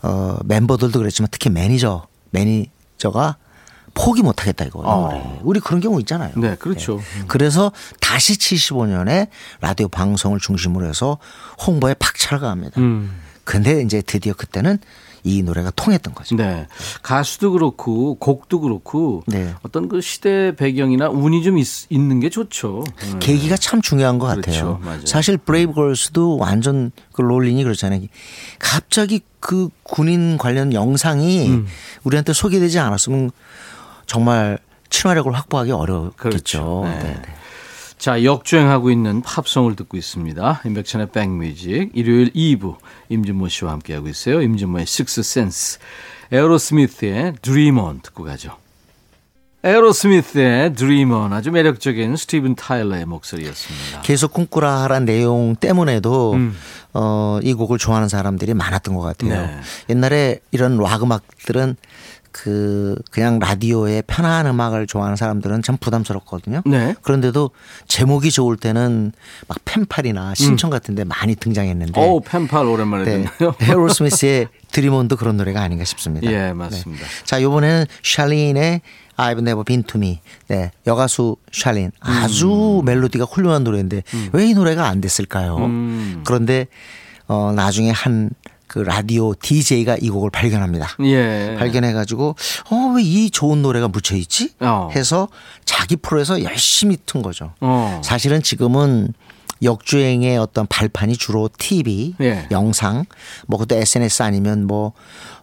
[0.02, 3.36] 어, 멤버들도 그랬지만 특히 매니저 매니저가
[3.94, 4.82] 포기 못하겠다 이거.
[4.84, 5.40] 어.
[5.42, 6.32] 우리 그런 경우 있잖아요.
[6.36, 6.96] 네, 그렇죠.
[6.96, 7.24] 네.
[7.28, 9.28] 그래서 다시 75년에
[9.60, 11.18] 라디오 방송을 중심으로 해서
[11.66, 12.80] 홍보에 박차를 가합니다.
[12.80, 13.20] 음.
[13.44, 14.78] 근데 이제 드디어 그때는
[15.22, 16.36] 이 노래가 통했던 거죠.
[16.36, 16.66] 네.
[17.02, 19.54] 가수도 그렇고 곡도 그렇고 네.
[19.62, 22.84] 어떤 그 시대 배경이나 운이 좀 있, 는게 좋죠.
[23.04, 23.18] 음.
[23.20, 24.50] 계기가 참 중요한 것 그렇죠.
[24.50, 24.80] 같아요.
[24.82, 25.06] 맞아요.
[25.06, 28.00] 사실 브레이브 걸스도 완전 그 Rollin'이 그렇잖아요.
[28.58, 31.66] 갑자기 그 군인 관련 영상이 음.
[32.04, 33.30] 우리한테 소개되지 않았으면
[34.10, 36.16] 정말 친화력을 확보하기 어렵겠죠.
[36.16, 36.82] 그렇죠.
[36.84, 36.98] 네.
[36.98, 37.22] 네, 네.
[37.96, 40.62] 자, 역주행하고 있는 팝송을 듣고 있습니다.
[40.66, 44.42] 임백천의 백뮤직 일요일 2부 임진모 씨와 함께하고 있어요.
[44.42, 45.78] 임진모의 Sixth Sense.
[46.32, 48.56] 에어로스미스의 On 듣고 가죠.
[49.62, 50.74] 에어로스미스의
[51.12, 54.00] On 아주 매력적인 스티븐 타일러의 목소리였습니다.
[54.00, 56.56] 계속 꿈꾸라 하란 내용 때문에도 음.
[56.94, 59.46] 어, 이 곡을 좋아하는 사람들이 많았던 것 같아요.
[59.46, 59.60] 네.
[59.88, 61.76] 옛날에 이런 락 음악들은
[62.32, 66.62] 그 그냥 라디오의 편안한 음악을 좋아하는 사람들은 참 부담스럽거든요.
[66.66, 66.94] 네.
[67.02, 67.50] 그런데도
[67.88, 69.12] 제목이 좋을 때는
[69.48, 72.02] 막 펜팔이나 신청 같은 데 많이 등장했는데 음.
[72.02, 73.24] 어우, 펜팔 오랜만에 네.
[73.24, 73.54] 듣네요.
[73.62, 76.30] 헤로스미스의 드림온도 그런 노래가 아닌가 싶습니다.
[76.30, 77.04] 예, 맞습니다.
[77.04, 77.24] 네.
[77.24, 78.82] 자, 요번에는 샬린의
[79.16, 80.20] I've Never Been To Me.
[80.48, 80.70] 네.
[80.86, 81.90] 여가수 샬린.
[82.00, 85.56] 아주 멜로디가 훌륭한 노래인데 왜이 노래가 안 됐을까요?
[85.56, 86.22] 음.
[86.24, 86.68] 그런데
[87.26, 88.30] 어 나중에 한
[88.70, 90.90] 그 라디오 DJ가 이 곡을 발견합니다.
[91.02, 91.56] 예.
[91.58, 92.36] 발견해가지고
[92.70, 94.52] 어 왜 이 좋은 노래가 묻혀 있지?
[94.60, 94.88] 어.
[94.94, 95.28] 해서
[95.64, 97.52] 자기 프로에서 열심히 튼 거죠.
[97.60, 98.00] 어.
[98.04, 99.12] 사실은 지금은
[99.64, 102.46] 역주행의 어떤 발판이 주로 TV, 예.
[102.52, 103.04] 영상,
[103.48, 104.92] 뭐 그것도 SNS 아니면 뭐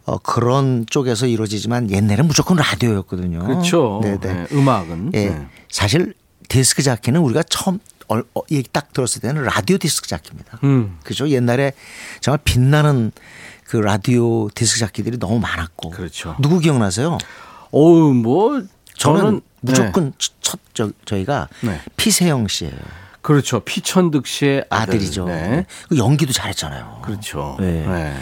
[0.05, 3.39] 어, 그런 쪽에서 이루어지지만 옛날엔 무조건 라디오였거든요.
[3.39, 3.99] 그렇죠.
[4.03, 4.19] 네네.
[4.19, 5.11] 네, 음악은.
[5.15, 5.25] 예.
[5.31, 5.47] 네.
[5.69, 6.13] 사실
[6.47, 8.21] 디스크 자키는 우리가 처음 얼- 어,
[8.71, 10.59] 딱 들었을 때는 라디오 디스크 자키입니다.
[10.63, 10.97] 음.
[11.03, 11.29] 그죠?
[11.29, 11.73] 옛날에
[12.21, 13.11] 정말 빛나는
[13.65, 15.89] 그 라디오 디스크 자키들이 너무 많았고.
[15.91, 16.35] 그렇죠.
[16.39, 17.17] 누구 기억나세요?
[17.71, 18.63] 어우, 뭐,
[18.97, 19.41] 저는, 저는.
[19.61, 20.17] 무조건 네.
[20.41, 21.81] 첫 저, 저희가 네.
[21.97, 22.73] 피세영 씨예요.
[23.21, 23.59] 그렇죠.
[23.59, 24.95] 피천득 씨의 아들.
[24.95, 25.25] 아들이죠.
[25.25, 25.65] 네.
[25.89, 27.01] 그 연기도 잘했잖아요.
[27.03, 27.57] 그렇죠.
[27.59, 27.85] 네.
[27.85, 28.15] 네.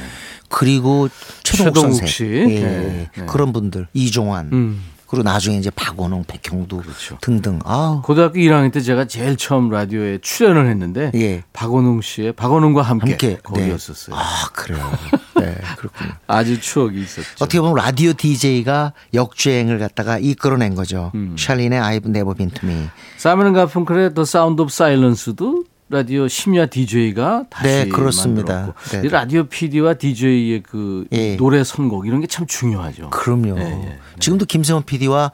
[0.50, 1.10] 그리고
[1.44, 2.26] 최동욱, 최동욱 선생, 씨.
[2.26, 3.10] 예, 네.
[3.16, 3.26] 네.
[3.26, 4.84] 그런 분들, 이종환, 음.
[5.16, 7.18] 그리고 나중에 이제 박원홍, 백형도 그렇죠.
[7.22, 7.60] 등등.
[7.64, 11.44] 아, 고등학교 1학년 때 제가 제일 처음 라디오에 출연을 했는데 예.
[11.54, 14.14] 박원웅 씨의 박원웅과 함께, 함께 거기였었어요.
[14.14, 14.22] 네.
[14.22, 14.92] 아 그래요.
[15.40, 16.12] 네, 그렇군요.
[16.28, 17.30] 아주 추억이 있었죠.
[17.40, 21.12] 어떻게 보면 라디오 DJ가 역주행을 갖다가 이끌어낸 거죠.
[21.16, 21.38] 음.
[21.40, 22.90] 샬린의 I've Never Been to Me.
[23.18, 28.54] 사이먼 가펑클의 The Sound of Silence도 라디오 심야 DJ가 다시 네, 그렇습니다.
[28.56, 29.10] 만들었고 네.
[29.10, 31.36] 라디오 PD와 DJ의 그 예.
[31.38, 33.12] 노래 선곡 이런 게 참 중요하죠.
[33.12, 33.60] 그럼요.
[33.60, 34.00] 예, 예.
[34.20, 35.32] 지금도 김세원 PD와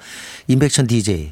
[0.47, 1.31] 임백천 DJ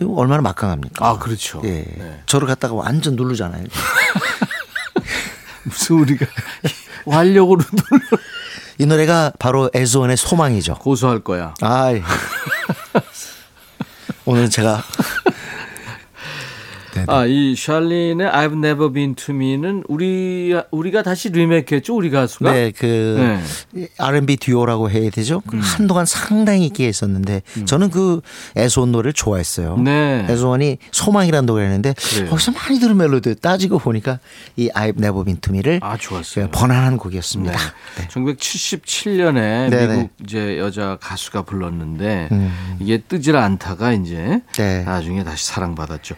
[0.00, 1.06] 이거 얼마나 막강합니까?
[1.06, 1.60] 아 그렇죠.
[1.64, 1.70] 예.
[1.82, 2.22] 네.
[2.26, 3.64] 저를 갖다가 완전 누르잖아요.
[5.64, 6.24] 무슨 우리가
[7.04, 10.74] 완력으로 놀이 노래가 바로 에즈원의 소망이죠.
[10.76, 11.52] 고소할 거야.
[11.60, 12.00] 아이.
[14.24, 14.82] 오늘 제가
[17.06, 22.52] 아, 이 샬린의 I've Never Been to Me는 우리 우리가 다시 리메이크했죠, 우리 가수가.
[22.52, 23.40] 네, 그
[23.72, 23.88] 네.
[23.98, 25.42] R&B 듀오라고 해야 되죠.
[25.46, 28.20] 그 한동안 상당히 인기가 있었는데 저는 그
[28.56, 29.76] 에스원 노래를 좋아했어요.
[29.78, 30.26] 네.
[30.28, 31.46] 에스원이 소망이라는
[31.94, 32.30] 그래요.
[32.30, 34.18] 거기서 많이 들은 멜로디 따지고 보니까
[34.56, 36.48] 이 I've Never Been to Me를 아, 좋았어요.
[36.50, 37.52] 번안한 곡이었습니다.
[37.52, 38.08] 네.
[38.08, 39.86] 1977년에 네네.
[39.96, 42.28] 미국 이제 여자 가수가 불렀는데
[42.80, 44.42] 이게 뜨질 않다가 이제 음.
[44.52, 44.84] 네.
[44.84, 46.14] 나중에 다시 사랑받았죠.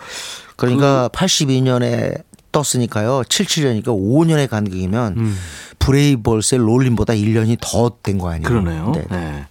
[0.58, 3.22] 그러니까 82년에 떴으니까요.
[3.28, 5.38] 77년이니까 5년의 간격이면 음.
[5.78, 8.46] 브레이볼스의 롤린보다 1년이 더 된 거 아니에요?
[8.48, 8.92] 그러네요.
[8.94, 9.04] 네.
[9.10, 9.46] 네.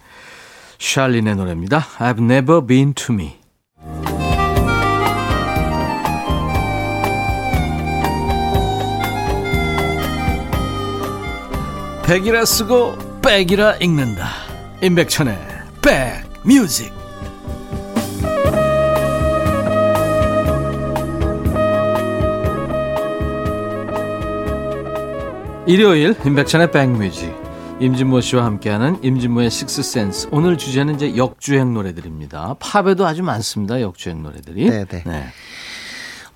[0.78, 1.86] 샬린의 노래입니다.
[1.98, 3.36] I've never been to me.
[12.04, 14.28] 백이라 쓰고 백이라 읽는다.
[14.82, 15.38] 임백천의
[15.82, 16.97] 백뮤직.
[25.68, 27.30] 일요일 임백천의 백뮤직
[27.78, 32.56] 임진모 씨와 함께하는 임진모의 식스센스 오늘 주제는 이제 역주행 노래들입니다.
[32.58, 33.78] 팝에도 아주 많습니다.
[33.80, 34.70] 역주행 노래들이.
[34.70, 35.26] 네, 네.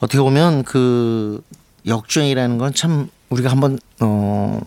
[0.01, 1.42] 어떻게 보면 그
[1.87, 4.61] 역주행이라는 건 참 우리가 한번 어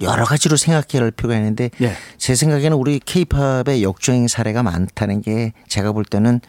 [0.00, 1.94] 여러 가지로 생각해야 할 필요가 있는데 예.
[2.18, 6.40] 제 생각에는 우리 케이팝의 역주행 사례가 많다는 게 제가 볼 때는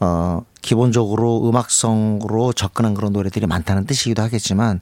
[0.00, 4.80] 어 기본적으로 음악성으로 접근한 그런 노래들이 많다는 뜻이기도 하겠지만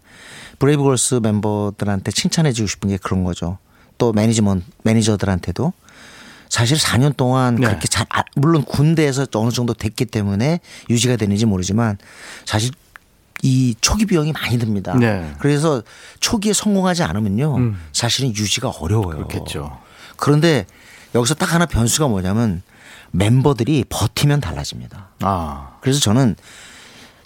[0.58, 3.58] 브레이브걸스 멤버들한테 칭찬해 주고 싶은 게 그런 거죠.
[3.98, 5.72] 또 매니지먼 매니저들한테도
[6.48, 7.66] 사실 4년 동안 네.
[7.66, 11.98] 그렇게 잘 아, 물론 군대에서 어느 정도 됐기 때문에 유지가 되는지 모르지만
[12.44, 12.70] 사실
[13.44, 14.96] 이 초기 비용이 많이 듭니다.
[14.98, 15.34] 네.
[15.38, 15.82] 그래서
[16.18, 17.56] 초기에 성공하지 않으면요.
[17.58, 17.80] 음.
[17.92, 19.26] 사실은 유지가 어려워요.
[19.26, 19.78] 그렇겠죠.
[20.16, 20.64] 그런데
[21.14, 22.62] 여기서 딱 하나 변수가 뭐냐면
[23.10, 25.10] 멤버들이 버티면 달라집니다.
[25.20, 26.36] 아, 그래서 저는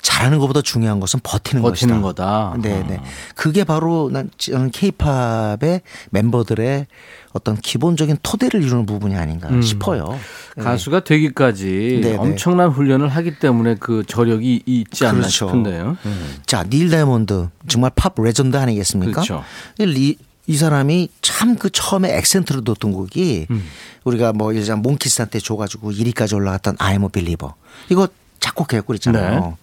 [0.01, 2.53] 잘하는 것보다 중요한 것은 버티는, 버티는 것이다.
[2.53, 2.63] 거다.
[2.63, 2.87] 네, 아.
[2.87, 3.01] 네.
[3.35, 6.87] 그게 바로 난 저는 케이팝의 멤버들의
[7.33, 9.61] 어떤 기본적인 토대를 이루는 부분이 아닌가 음.
[9.61, 10.19] 싶어요.
[10.59, 12.17] 가수가 되기까지 네, 네.
[12.17, 15.47] 엄청난 훈련을 하기 때문에 그 저력이 있지 않나 그렇죠.
[15.47, 15.97] 싶은데요.
[16.05, 16.37] 음.
[16.47, 19.23] 자, 닐 다이몬드 정말 팝 레전드 아니겠습니까?
[19.23, 19.45] 그렇죠.
[19.79, 23.65] 이, 이 사람이 참 그 처음에 액센트를 뒀던 곡이 음.
[24.05, 27.55] 우리가 뭐 예를 들면 몽키스한테 줘가지고 1위까지 올라갔던 I'm a Believer
[27.91, 28.09] 이거
[28.40, 29.40] 작곡했고 그랬잖아요.
[29.40, 29.55] 네.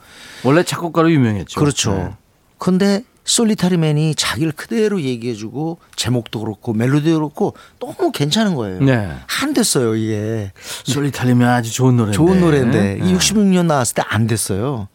[0.44, 1.60] 원래 작곡가로 유명했죠.
[1.60, 1.94] 그렇죠.
[1.94, 2.10] 네.
[2.58, 8.80] 근데 Solitary Man이 자기를 그대로 얘기해주고 제목도 그렇고 멜로디도 그렇고 너무 괜찮은 거예요.
[8.82, 9.12] 네.
[9.42, 10.52] 안 됐어요 이게.
[10.84, 12.16] Solitary Man 아주 좋은 노래인데.
[12.16, 13.14] 좋은 노래인데 네.
[13.14, 14.88] 66년 나왔을 때 안 됐어요.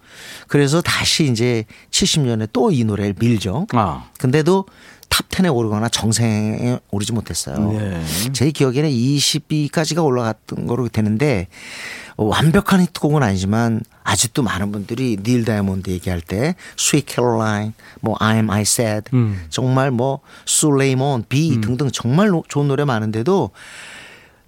[0.46, 3.66] 그래서 다시 이제 70년에 또 이 노래를 밀죠.
[3.72, 4.66] 아, 근데도
[5.08, 7.72] 탑 10에 오르거나 정상에 오르지 못했어요.
[7.72, 8.00] 네.
[8.32, 15.90] 제 기억에는 20위까지가 올라갔던 거로 되는데 어, 완벽한 히트곡은 아니지만 아직도 많은 분들이 닐 다이아몬드
[15.90, 19.40] 얘기할 때 Sweet Caroline, 뭐 I Am I Said, 음.
[19.50, 23.50] 정말 뭐 Soolaimon, Be 등등 정말 노- 좋은 노래 많은데도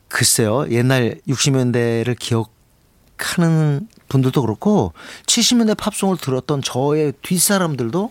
[0.09, 4.92] 글쎄요 옛날 60년대를 기억하는 분들도 그렇고
[5.27, 8.11] 70년대 팝송을 들었던 저의 뒷사람들도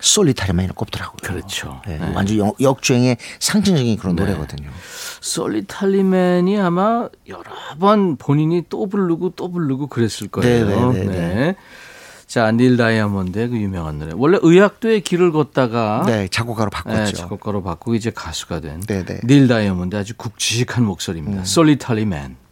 [0.00, 1.18] 솔리타리만이 꼽더라고요.
[1.22, 1.80] 그렇죠.
[1.86, 2.12] 네, 네.
[2.14, 4.70] 완전 역, 역주행의 상징적인 그런 노래거든요.
[5.20, 10.92] 솔리탈리맨이 아마 여러 번 본인이 또 부르고 또 부르고 그랬을 거예요.
[10.92, 11.56] 네, 네, 네, 네.
[12.26, 14.12] 자, 닐 다이아몬드의 그 유명한 노래.
[14.14, 17.04] 원래 의학도의 길을 걷다가 네, 작곡가로 바꿨죠.
[17.04, 19.20] 네, 작곡가로 바꾸고 이제 가수가 된 네, 네.
[19.24, 21.40] 닐 다이아몬드 아주 굵직한 목소리입니다.
[21.40, 21.44] 음.
[21.44, 22.47] 솔리타리맨.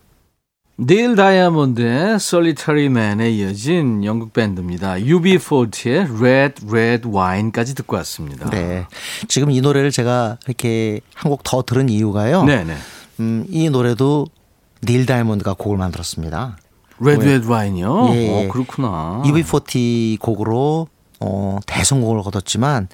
[0.79, 4.97] 닐 다이아몬드의 Solitary Man에 이어진 영국 밴드입니다.
[4.97, 8.51] UB40의 Red Red Wine까지 듣고 왔습니다.
[8.51, 8.87] 네.
[9.27, 12.45] 지금 이 노래를 제가 이렇게 한 곡 더 들은 이유가요.
[12.45, 12.75] 네, 네.
[13.21, 14.27] 음, 이 노래도
[14.85, 16.59] 닐 다이몬드가 곡을 만들었습니다.
[17.01, 18.09] Red Red Wine이요?
[18.13, 18.45] 예, 예.
[18.47, 19.23] 어, 그렇구나.
[19.25, 20.89] UB40 곡으로
[21.21, 22.89] 어, 대성공을 거뒀지만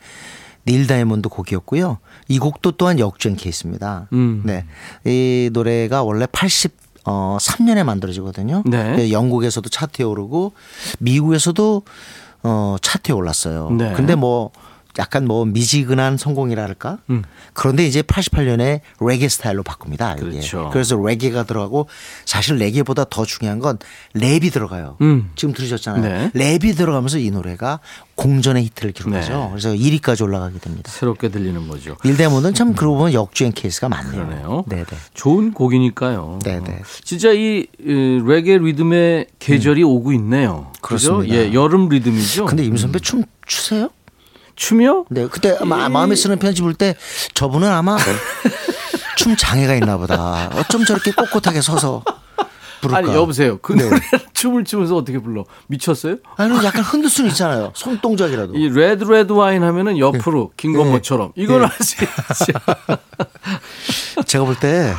[0.68, 1.98] 닐 다이몬드 곡이었고요.
[2.28, 4.06] 이 곡도 또한 역주행 케이스입니다.
[4.12, 4.42] 음.
[4.44, 4.64] 네.
[5.04, 8.62] 이 노래가 원래 80 어, 3년에 만들어지거든요.
[8.66, 9.10] 네.
[9.10, 10.52] 영국에서도 차트에 오르고
[10.98, 11.82] 미국에서도
[12.44, 13.70] 어, 차트에 올랐어요.
[13.70, 13.92] 네.
[13.92, 14.50] 근데 뭐
[14.98, 16.98] 약간 뭐 미지근한 성공이랄까?
[17.10, 17.22] 음.
[17.54, 20.14] 그런데 이제 88년에 레게 스타일로 바꿉니다.
[20.14, 20.22] 이게.
[20.22, 20.70] 그렇죠.
[20.72, 21.88] 그래서 레게가 들어가고
[22.24, 23.78] 사실 레게보다 더 중요한 건
[24.14, 24.96] 랩이 들어가요.
[25.00, 25.30] 음.
[25.34, 26.30] 지금 들으셨잖아요.
[26.32, 26.58] 네.
[26.58, 27.80] 랩이 들어가면서 이 노래가
[28.16, 29.32] 공전의 히트를 기록하죠.
[29.32, 29.48] 네.
[29.50, 30.90] 그래서 1위까지 올라가게 됩니다.
[30.92, 31.96] 새롭게 들리는 거죠.
[32.04, 34.26] 일대모는 참 그러고 보면 역주행 케이스가 많네요.
[34.26, 34.64] 그러네요.
[34.68, 34.84] 네네.
[35.14, 36.38] 좋은 곡이니까요.
[36.44, 36.70] 네네.
[36.70, 36.82] 어.
[37.02, 40.66] 진짜 이 어, 레게 리듬의 계절이 오고 있네요.
[40.68, 40.72] 음.
[40.82, 41.34] 그렇습니다.
[41.34, 42.46] 예, 여름 리듬이죠.
[42.46, 43.88] 근데 임 선배 춤 추세요?
[44.56, 45.06] 춤이요?
[45.10, 45.26] 네.
[45.28, 46.96] 그때 아마 마음에 쓰는 편지 볼 때
[47.34, 47.96] 저분은 아마
[49.16, 50.50] 춤 장애가 있나 보다.
[50.54, 52.02] 어쩜 저렇게 꼿꼿하게 서서
[52.80, 52.98] 부를까?
[52.98, 53.58] 아니 여보세요.
[53.58, 53.84] 그 네.
[53.84, 54.00] 노래
[54.34, 55.44] 춤을 추면서 어떻게 불러?
[55.68, 56.16] 미쳤어요?
[56.36, 57.70] 아니 약간 흔들 수는 있잖아요.
[57.76, 58.54] 손 동작이라도.
[58.54, 60.54] 이 Red Red Wine 하면은 옆으로 네.
[60.56, 62.52] 김건모처럼 이걸 할수 있지.
[64.26, 64.92] 제가 볼 때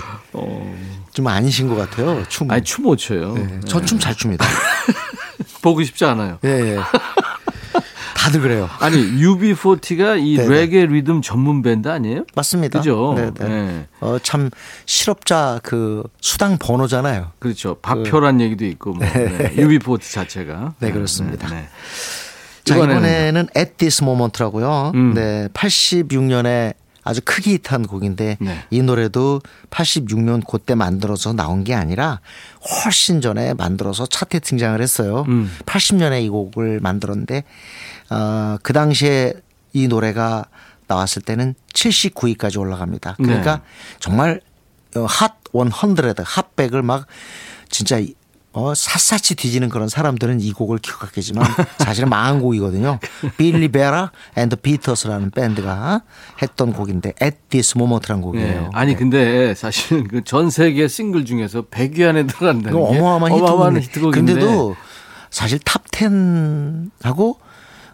[1.13, 2.23] 좀 아니신 것 같아요.
[2.27, 2.49] 춤.
[2.49, 3.33] 아니 춤 못 춰요.
[3.35, 3.59] 네.
[3.67, 4.45] 저춤 잘 춥니다.
[5.61, 6.39] 보고 싶지 않아요.
[6.43, 6.79] 예, 예.
[8.15, 8.69] 다들 그래요.
[8.79, 10.49] 아니 UB40가 이 네네.
[10.49, 12.25] 레게 리듬 전문 밴드 아니에요?
[12.35, 12.79] 맞습니다.
[12.79, 13.15] 그죠?
[13.39, 13.87] 네.
[13.99, 14.49] 어, 참
[14.85, 17.31] 실업자 그 수당 번호잖아요.
[17.39, 17.75] 그렇죠.
[17.81, 19.55] 박표란 얘기도 있고 뭐 네.
[19.55, 20.75] UB40 자체가.
[20.79, 21.47] 네, 그렇습니다.
[21.49, 21.67] 네, 네.
[22.63, 24.91] 자, 이번에는 이번에는 At This Moment라고요.
[24.95, 25.13] 음.
[25.13, 28.65] 네, 86년에 아주 크게 히트한 곡인데 네.
[28.69, 32.21] 이 노래도 86년 그때 만들어서 나온 게 아니라
[32.85, 35.25] 훨씬 전에 만들어서 차트에 등장을 했어요.
[35.27, 35.51] 음.
[35.65, 37.43] 80년에 이 곡을 만들었는데
[38.09, 39.33] 어, 그 당시에
[39.73, 40.45] 이 노래가
[40.87, 43.15] 나왔을 때는 79위까지 올라갑니다.
[43.17, 43.61] 그러니까 네.
[43.99, 44.41] 정말
[44.95, 47.05] 어, 핫 100, 핫백을 막
[47.69, 48.13] 진짜 이-
[48.53, 51.43] 어, 샅샅이 뒤지는 그런 사람들은 이 곡을 기억하겠지만
[51.79, 52.99] 사실은 망한 곡이거든요.
[53.37, 56.03] 빌리 베라 앤드 비터스라는 밴드가
[56.41, 58.25] 했던 곡인데 At This Moment라는 네.
[58.25, 58.69] 곡이에요.
[58.73, 64.75] 아니 근데 사실은 그 전 세계 싱글 중에서 100위 안에 들어간다는 게 어마어마한 히트곡인데 근데도
[65.29, 67.37] 사실 탑 10하고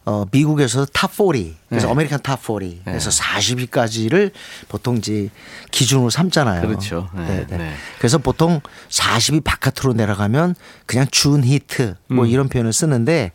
[0.05, 1.91] 어, 미국에서 탑 40, 그래서 네.
[1.91, 4.31] American Top 40, 그래서 40위까지를
[4.67, 5.29] 보통 이제
[5.71, 6.61] 기준으로 삼잖아요.
[6.67, 7.09] 그렇죠.
[7.15, 7.73] 네, 네.
[7.97, 12.29] 그래서 보통 40위 바깥으로 내려가면 그냥 준 히트 뭐 음.
[12.29, 13.31] 이런 표현을 쓰는데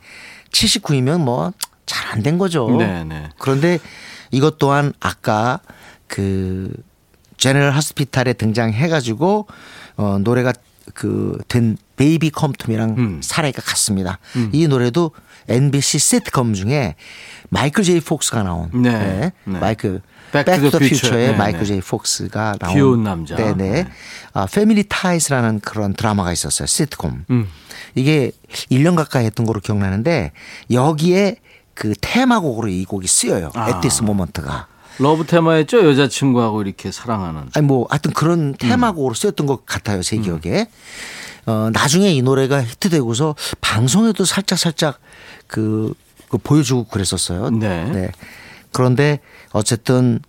[0.53, 1.53] 79위면 뭐
[1.87, 2.67] 잘 안 된 거죠.
[2.79, 3.29] 네, 네.
[3.39, 3.79] 그런데
[4.31, 5.61] 이것 또한 아까
[6.07, 6.73] 그
[7.37, 9.47] General Hospital에 등장해가지고
[9.97, 10.55] 어 노래가
[10.93, 13.21] 그 된 Baby Come to Me랑 음.
[13.23, 14.19] 사례가 같습니다.
[14.53, 15.13] 이 노래도
[15.49, 16.97] MBC 시트콤 중에
[17.51, 19.31] 마이클 제이 폭스가 나온 네.
[19.45, 19.59] 네.
[19.59, 20.01] 마이클
[20.33, 20.79] to the Back to the.
[20.79, 21.67] Future의 네, 마이클 네.
[21.67, 23.37] 제이 폭스가 나온 귀여운 남자.
[23.37, 23.55] 네네.
[23.55, 23.89] 네.
[24.33, 26.67] 아, Family Ties라는 그런 드라마가 있었어요.
[26.67, 27.25] 시트콤.
[27.31, 27.49] 음.
[27.95, 28.33] 이게
[28.73, 30.33] 1년 가까이 했던 거로 기억나는데
[30.73, 31.37] 여기에
[31.75, 33.51] 그 테마곡으로 이 곡이 쓰여요.
[33.55, 33.81] 아.
[33.81, 34.67] This Moment가.
[34.99, 37.49] love 테마였죠 여자친구하고 이렇게 사랑하는.
[37.55, 38.55] 아니 뭐 하여튼 그런 음.
[38.59, 40.03] 테마곡으로 쓰였던 것 같아요.
[40.03, 40.69] 제 기억에.
[41.47, 44.99] 어, 나중에 이 노래가 히트되고서 방송에도 살짝 살짝
[45.47, 45.93] 그,
[46.29, 47.51] 그 보여주고 그랬었어요.
[47.51, 48.11] 네.
[48.73, 49.21] 그런데
[49.53, 50.21] 어쨌든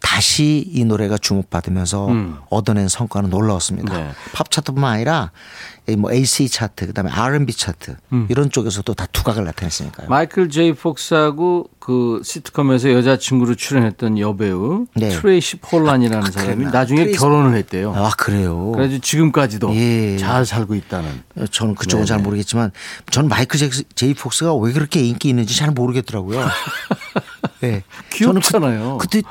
[0.00, 2.38] 다시 이 노래가 주목받으면서 음.
[2.50, 3.96] 얻어낸 성과는 놀라웠습니다.
[3.96, 4.10] 네.
[4.32, 5.30] 팝 차트뿐만 아니라
[5.79, 8.26] 이 뭐 AC 차트, 그다음에 R&B 차트 음.
[8.28, 10.08] 이런 쪽에서도 다 두각을 나타냈으니까요.
[10.08, 15.08] 마이클 제이 폭스하고 그 시트콤에서 여자친구로 출연했던 여배우 네.
[15.08, 16.70] 트레이시 폴란이라는 아, 사람이 그랬나?
[16.70, 17.94] 나중에 트레이시- 결혼을 했대요.
[17.96, 18.72] 아 그래요.
[18.74, 20.16] 그래서 지금까지도 예.
[20.18, 21.22] 잘 살고 있다는.
[21.50, 22.24] 저는 그쪽은 잘 네네.
[22.24, 22.70] 모르겠지만
[23.10, 26.44] 저는 마이클 잭- 제이 폭스가 왜 그렇게 인기 있는지 잘 모르겠더라고요.
[27.60, 27.82] 네.
[28.12, 28.98] 귀엽잖아요.
[28.98, 29.22] 그, 그때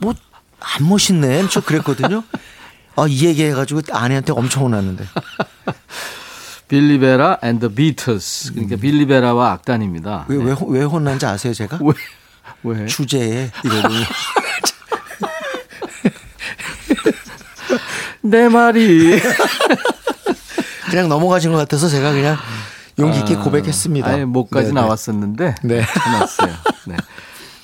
[0.00, 0.14] 뭐
[0.62, 1.48] 안 멋있네.
[1.50, 2.22] 저 그랬거든요.
[2.94, 5.04] 아, 이 얘기 해가지고 아내한테 엄청 혼났는데.
[6.70, 8.52] 빌리베라 앤더 비터스.
[8.52, 10.26] 그러니까 빌리베라와 악단입니다.
[10.28, 10.44] 왜, 네.
[10.44, 11.80] 왜, 왜 혼난지 아세요, 제가?
[11.82, 11.92] 왜?
[12.62, 12.86] 왜?
[12.86, 13.96] 주제에 이러더니.
[18.22, 19.18] 내 말이.
[20.90, 22.36] 그냥 넘어가신 것 같아서 제가 그냥
[23.00, 24.08] 용기 있게 고백했습니다.
[24.08, 24.80] 아예 목까지 네, 네.
[24.80, 25.54] 나왔었는데.
[25.64, 25.82] 네.
[25.82, 26.54] 해놨어요.
[26.86, 26.96] 네.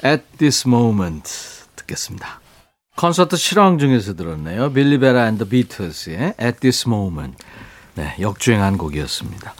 [0.04, 1.30] At this moment
[1.76, 2.40] 듣겠습니다.
[2.96, 4.72] 콘서트 실황 중에서 들었네요.
[4.72, 7.36] 빌리베라 앤더 비터스의 At this moment.
[7.96, 9.54] 네, 역주행한 곡이었습니다.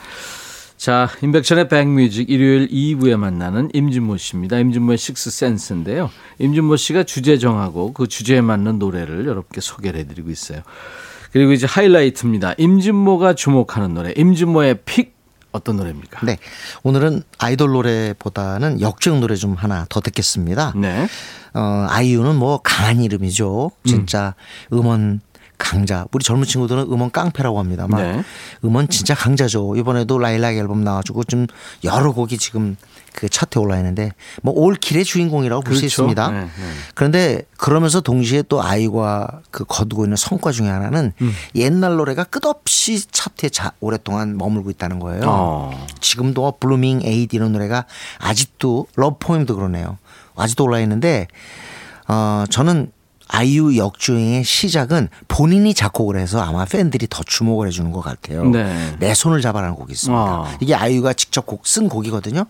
[0.77, 4.59] 자, 임백천의 백뮤직 일요일 2부에 만나는 임진모 씨입니다.
[4.59, 6.11] 임진모의 식스 센스인데요.
[6.37, 10.61] 임진모 씨가 주제 정하고 그 주제에 맞는 노래를 여러분께 소개를 해드리고 있어요.
[11.31, 12.53] 그리고 이제 하이라이트입니다.
[12.59, 14.13] 임진모가 주목하는 노래.
[14.15, 15.17] 임진모의 픽
[15.51, 16.19] 어떤 노래입니까?
[16.23, 16.37] 네.
[16.83, 20.73] 오늘은 아이돌 노래보다는 역주행 노래 좀 하나 더 듣겠습니다.
[20.75, 21.07] 네.
[21.55, 23.71] 어, 아이유는 뭐 강한 이름이죠.
[23.83, 24.35] 진짜
[24.71, 25.21] 음 원
[25.57, 26.05] 강자.
[26.11, 28.23] 우리 젊은 친구들은 음원 깡패라고 합니다만 네.
[28.63, 29.75] 음원 진짜 강자죠.
[29.75, 31.47] 이번에도 라일락 앨범 나와주고 좀
[31.83, 32.77] 여러 곡이 지금
[33.13, 34.11] 그 차트에 올라 있는데
[34.43, 35.85] 뭐 all kill의 주인공이라고 볼수 그렇죠.
[35.87, 36.29] 있습니다.
[36.29, 36.49] 네, 네.
[36.93, 41.33] 그런데 그러면서 동시에 또 아이유가 그 거두고 있는 성과 중에 하나는 음.
[41.55, 45.23] 옛날 노래가 끝없이 차트에 자, 오랫동안 머물고 있다는 거예요.
[45.25, 45.87] 어.
[45.99, 47.85] 지금도 Blueming eight도 이런 노래가
[48.19, 49.97] 아직도 Love Poem도 그러네요.
[50.35, 51.27] 아직도 올라 있는데
[52.07, 52.91] 어 저는
[53.29, 58.45] 아이유 역주행의 시작은 본인이 작곡을 해서 아마 팬들이 더 주목을 해주는 것 같아요.
[58.49, 58.95] 네.
[58.99, 60.19] 내 손을 잡아라는 곡이 있습니다.
[60.21, 60.57] 아.
[60.61, 62.45] 이게 아이유가 직접 곡 쓴 곡이거든요.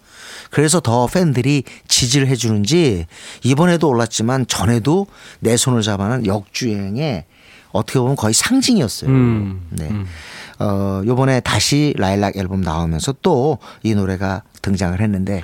[0.51, 3.07] 그래서 더 팬들이 지지를 해주는지
[3.43, 5.07] 이번에도 올랐지만 전에도
[5.39, 7.25] 내 손을 잡아는 역주행의
[7.71, 9.09] 어떻게 보면 거의 상징이었어요.
[9.09, 9.89] 음, 네.
[10.59, 15.43] 어, 요번에 다시 라일락 앨범 나오면서 또 이 노래가 등장을 했는데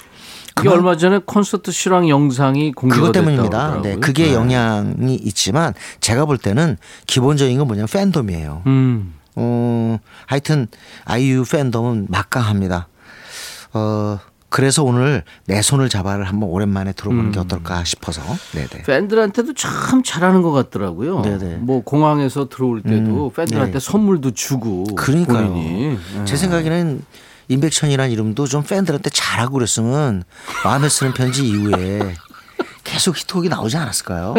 [0.56, 3.82] 그게 얼마 전에 콘서트 실황 영상이 공개가 그것 때문입니다.
[3.82, 4.34] 네, 그게 네.
[4.34, 6.78] 영향이 있지만 제가 볼 때는
[7.08, 8.64] 기본적인 건 뭐냐면 팬덤이에요.
[8.68, 9.16] 음.
[9.36, 9.98] 어,
[10.28, 10.68] 하여튼
[11.06, 12.88] 아이유 팬덤은 막강합니다.
[13.74, 17.32] 어, 그래서 오늘 내 손을 잡아를 한번 오랜만에 들어보는 음.
[17.32, 18.22] 게 어떨까 싶어서.
[18.52, 18.84] 네네.
[18.86, 21.22] 팬들한테도 참 잘하는 것 같더라고요.
[21.22, 21.44] 네네.
[21.44, 21.60] 음.
[21.64, 23.80] 뭐 공항에서 들어올 때도 팬들한테 네.
[23.80, 25.48] 선물도 주고 그러니까요.
[25.48, 25.88] 본인이.
[25.88, 26.26] 네.
[26.26, 27.02] 제 생각에는
[27.48, 30.24] 임백천이라는 이름도 좀 팬들한테 잘하고 그랬으면
[30.64, 32.16] 마음에 쓰는 편지 이후에
[32.84, 34.36] 계속 히트곡이 나오지 않았을까요?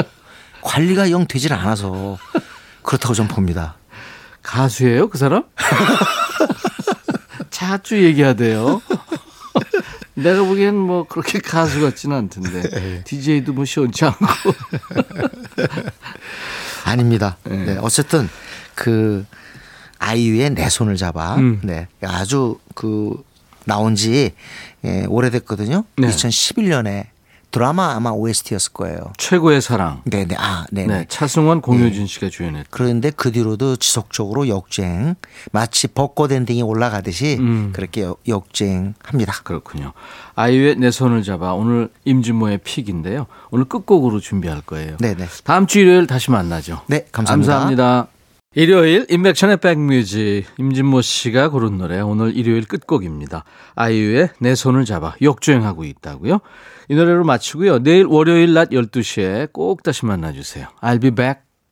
[0.62, 2.18] 관리가 영 되질 않아서
[2.82, 3.76] 그렇다고 좀 봅니다.
[4.42, 5.44] 가수예요, 그 사람?
[7.50, 8.82] 자주 얘기하대요.
[10.14, 14.26] 내가 보기엔 뭐 그렇게 가수 같지는 않던데 DJ도 뭐 시원치 않고
[16.84, 17.36] 아닙니다.
[17.44, 17.76] 네.
[17.80, 18.28] 어쨌든
[18.74, 19.24] 그
[20.08, 21.36] 아이유의 내 손을 잡아.
[21.36, 21.60] 음.
[21.64, 21.88] 네.
[22.02, 23.22] 아주 그
[23.64, 24.32] 나온 지
[24.84, 25.84] 예, 오래됐거든요.
[25.96, 26.08] 네.
[26.08, 27.06] 2011년에
[27.50, 29.12] 드라마 아마 OST였을 거예요.
[29.16, 30.02] 최고의 사랑.
[30.04, 30.34] 네, 네.
[30.36, 30.98] 아, 네, 네.
[30.98, 32.66] 네, 차승원, 공효진 씨가 주연했.
[32.68, 35.14] 그런데 그 뒤로도 지속적으로 역주행
[35.52, 37.70] 마치 벚꽃 엔딩이 올라가듯이 음.
[37.72, 39.34] 그렇게 역- 역주행합니다.
[39.44, 39.92] 그렇군요.
[40.34, 43.26] 아이유의 내 손을 잡아 오늘 임진모의 픽인데요.
[43.52, 44.96] 오늘 끝곡으로 준비할 거예요.
[44.98, 45.26] 네, 네.
[45.44, 46.80] 다음 주 일요일 다시 만나죠.
[46.88, 47.52] 네, 감사합니다.
[47.52, 48.08] 감사합니다.
[48.56, 53.44] 일요일 인백천의 백뮤직 임진모 씨가 고른 노래 오늘 일요일 끝곡입니다.
[53.74, 56.38] 아이유의 내 손을 잡아 역주행하고 있다고요.
[56.88, 57.80] 이 노래로 마치고요.
[57.82, 60.68] 내일 월요일 낮 12시에 꼭 다시 만나주세요.
[60.80, 61.43] I'll be back.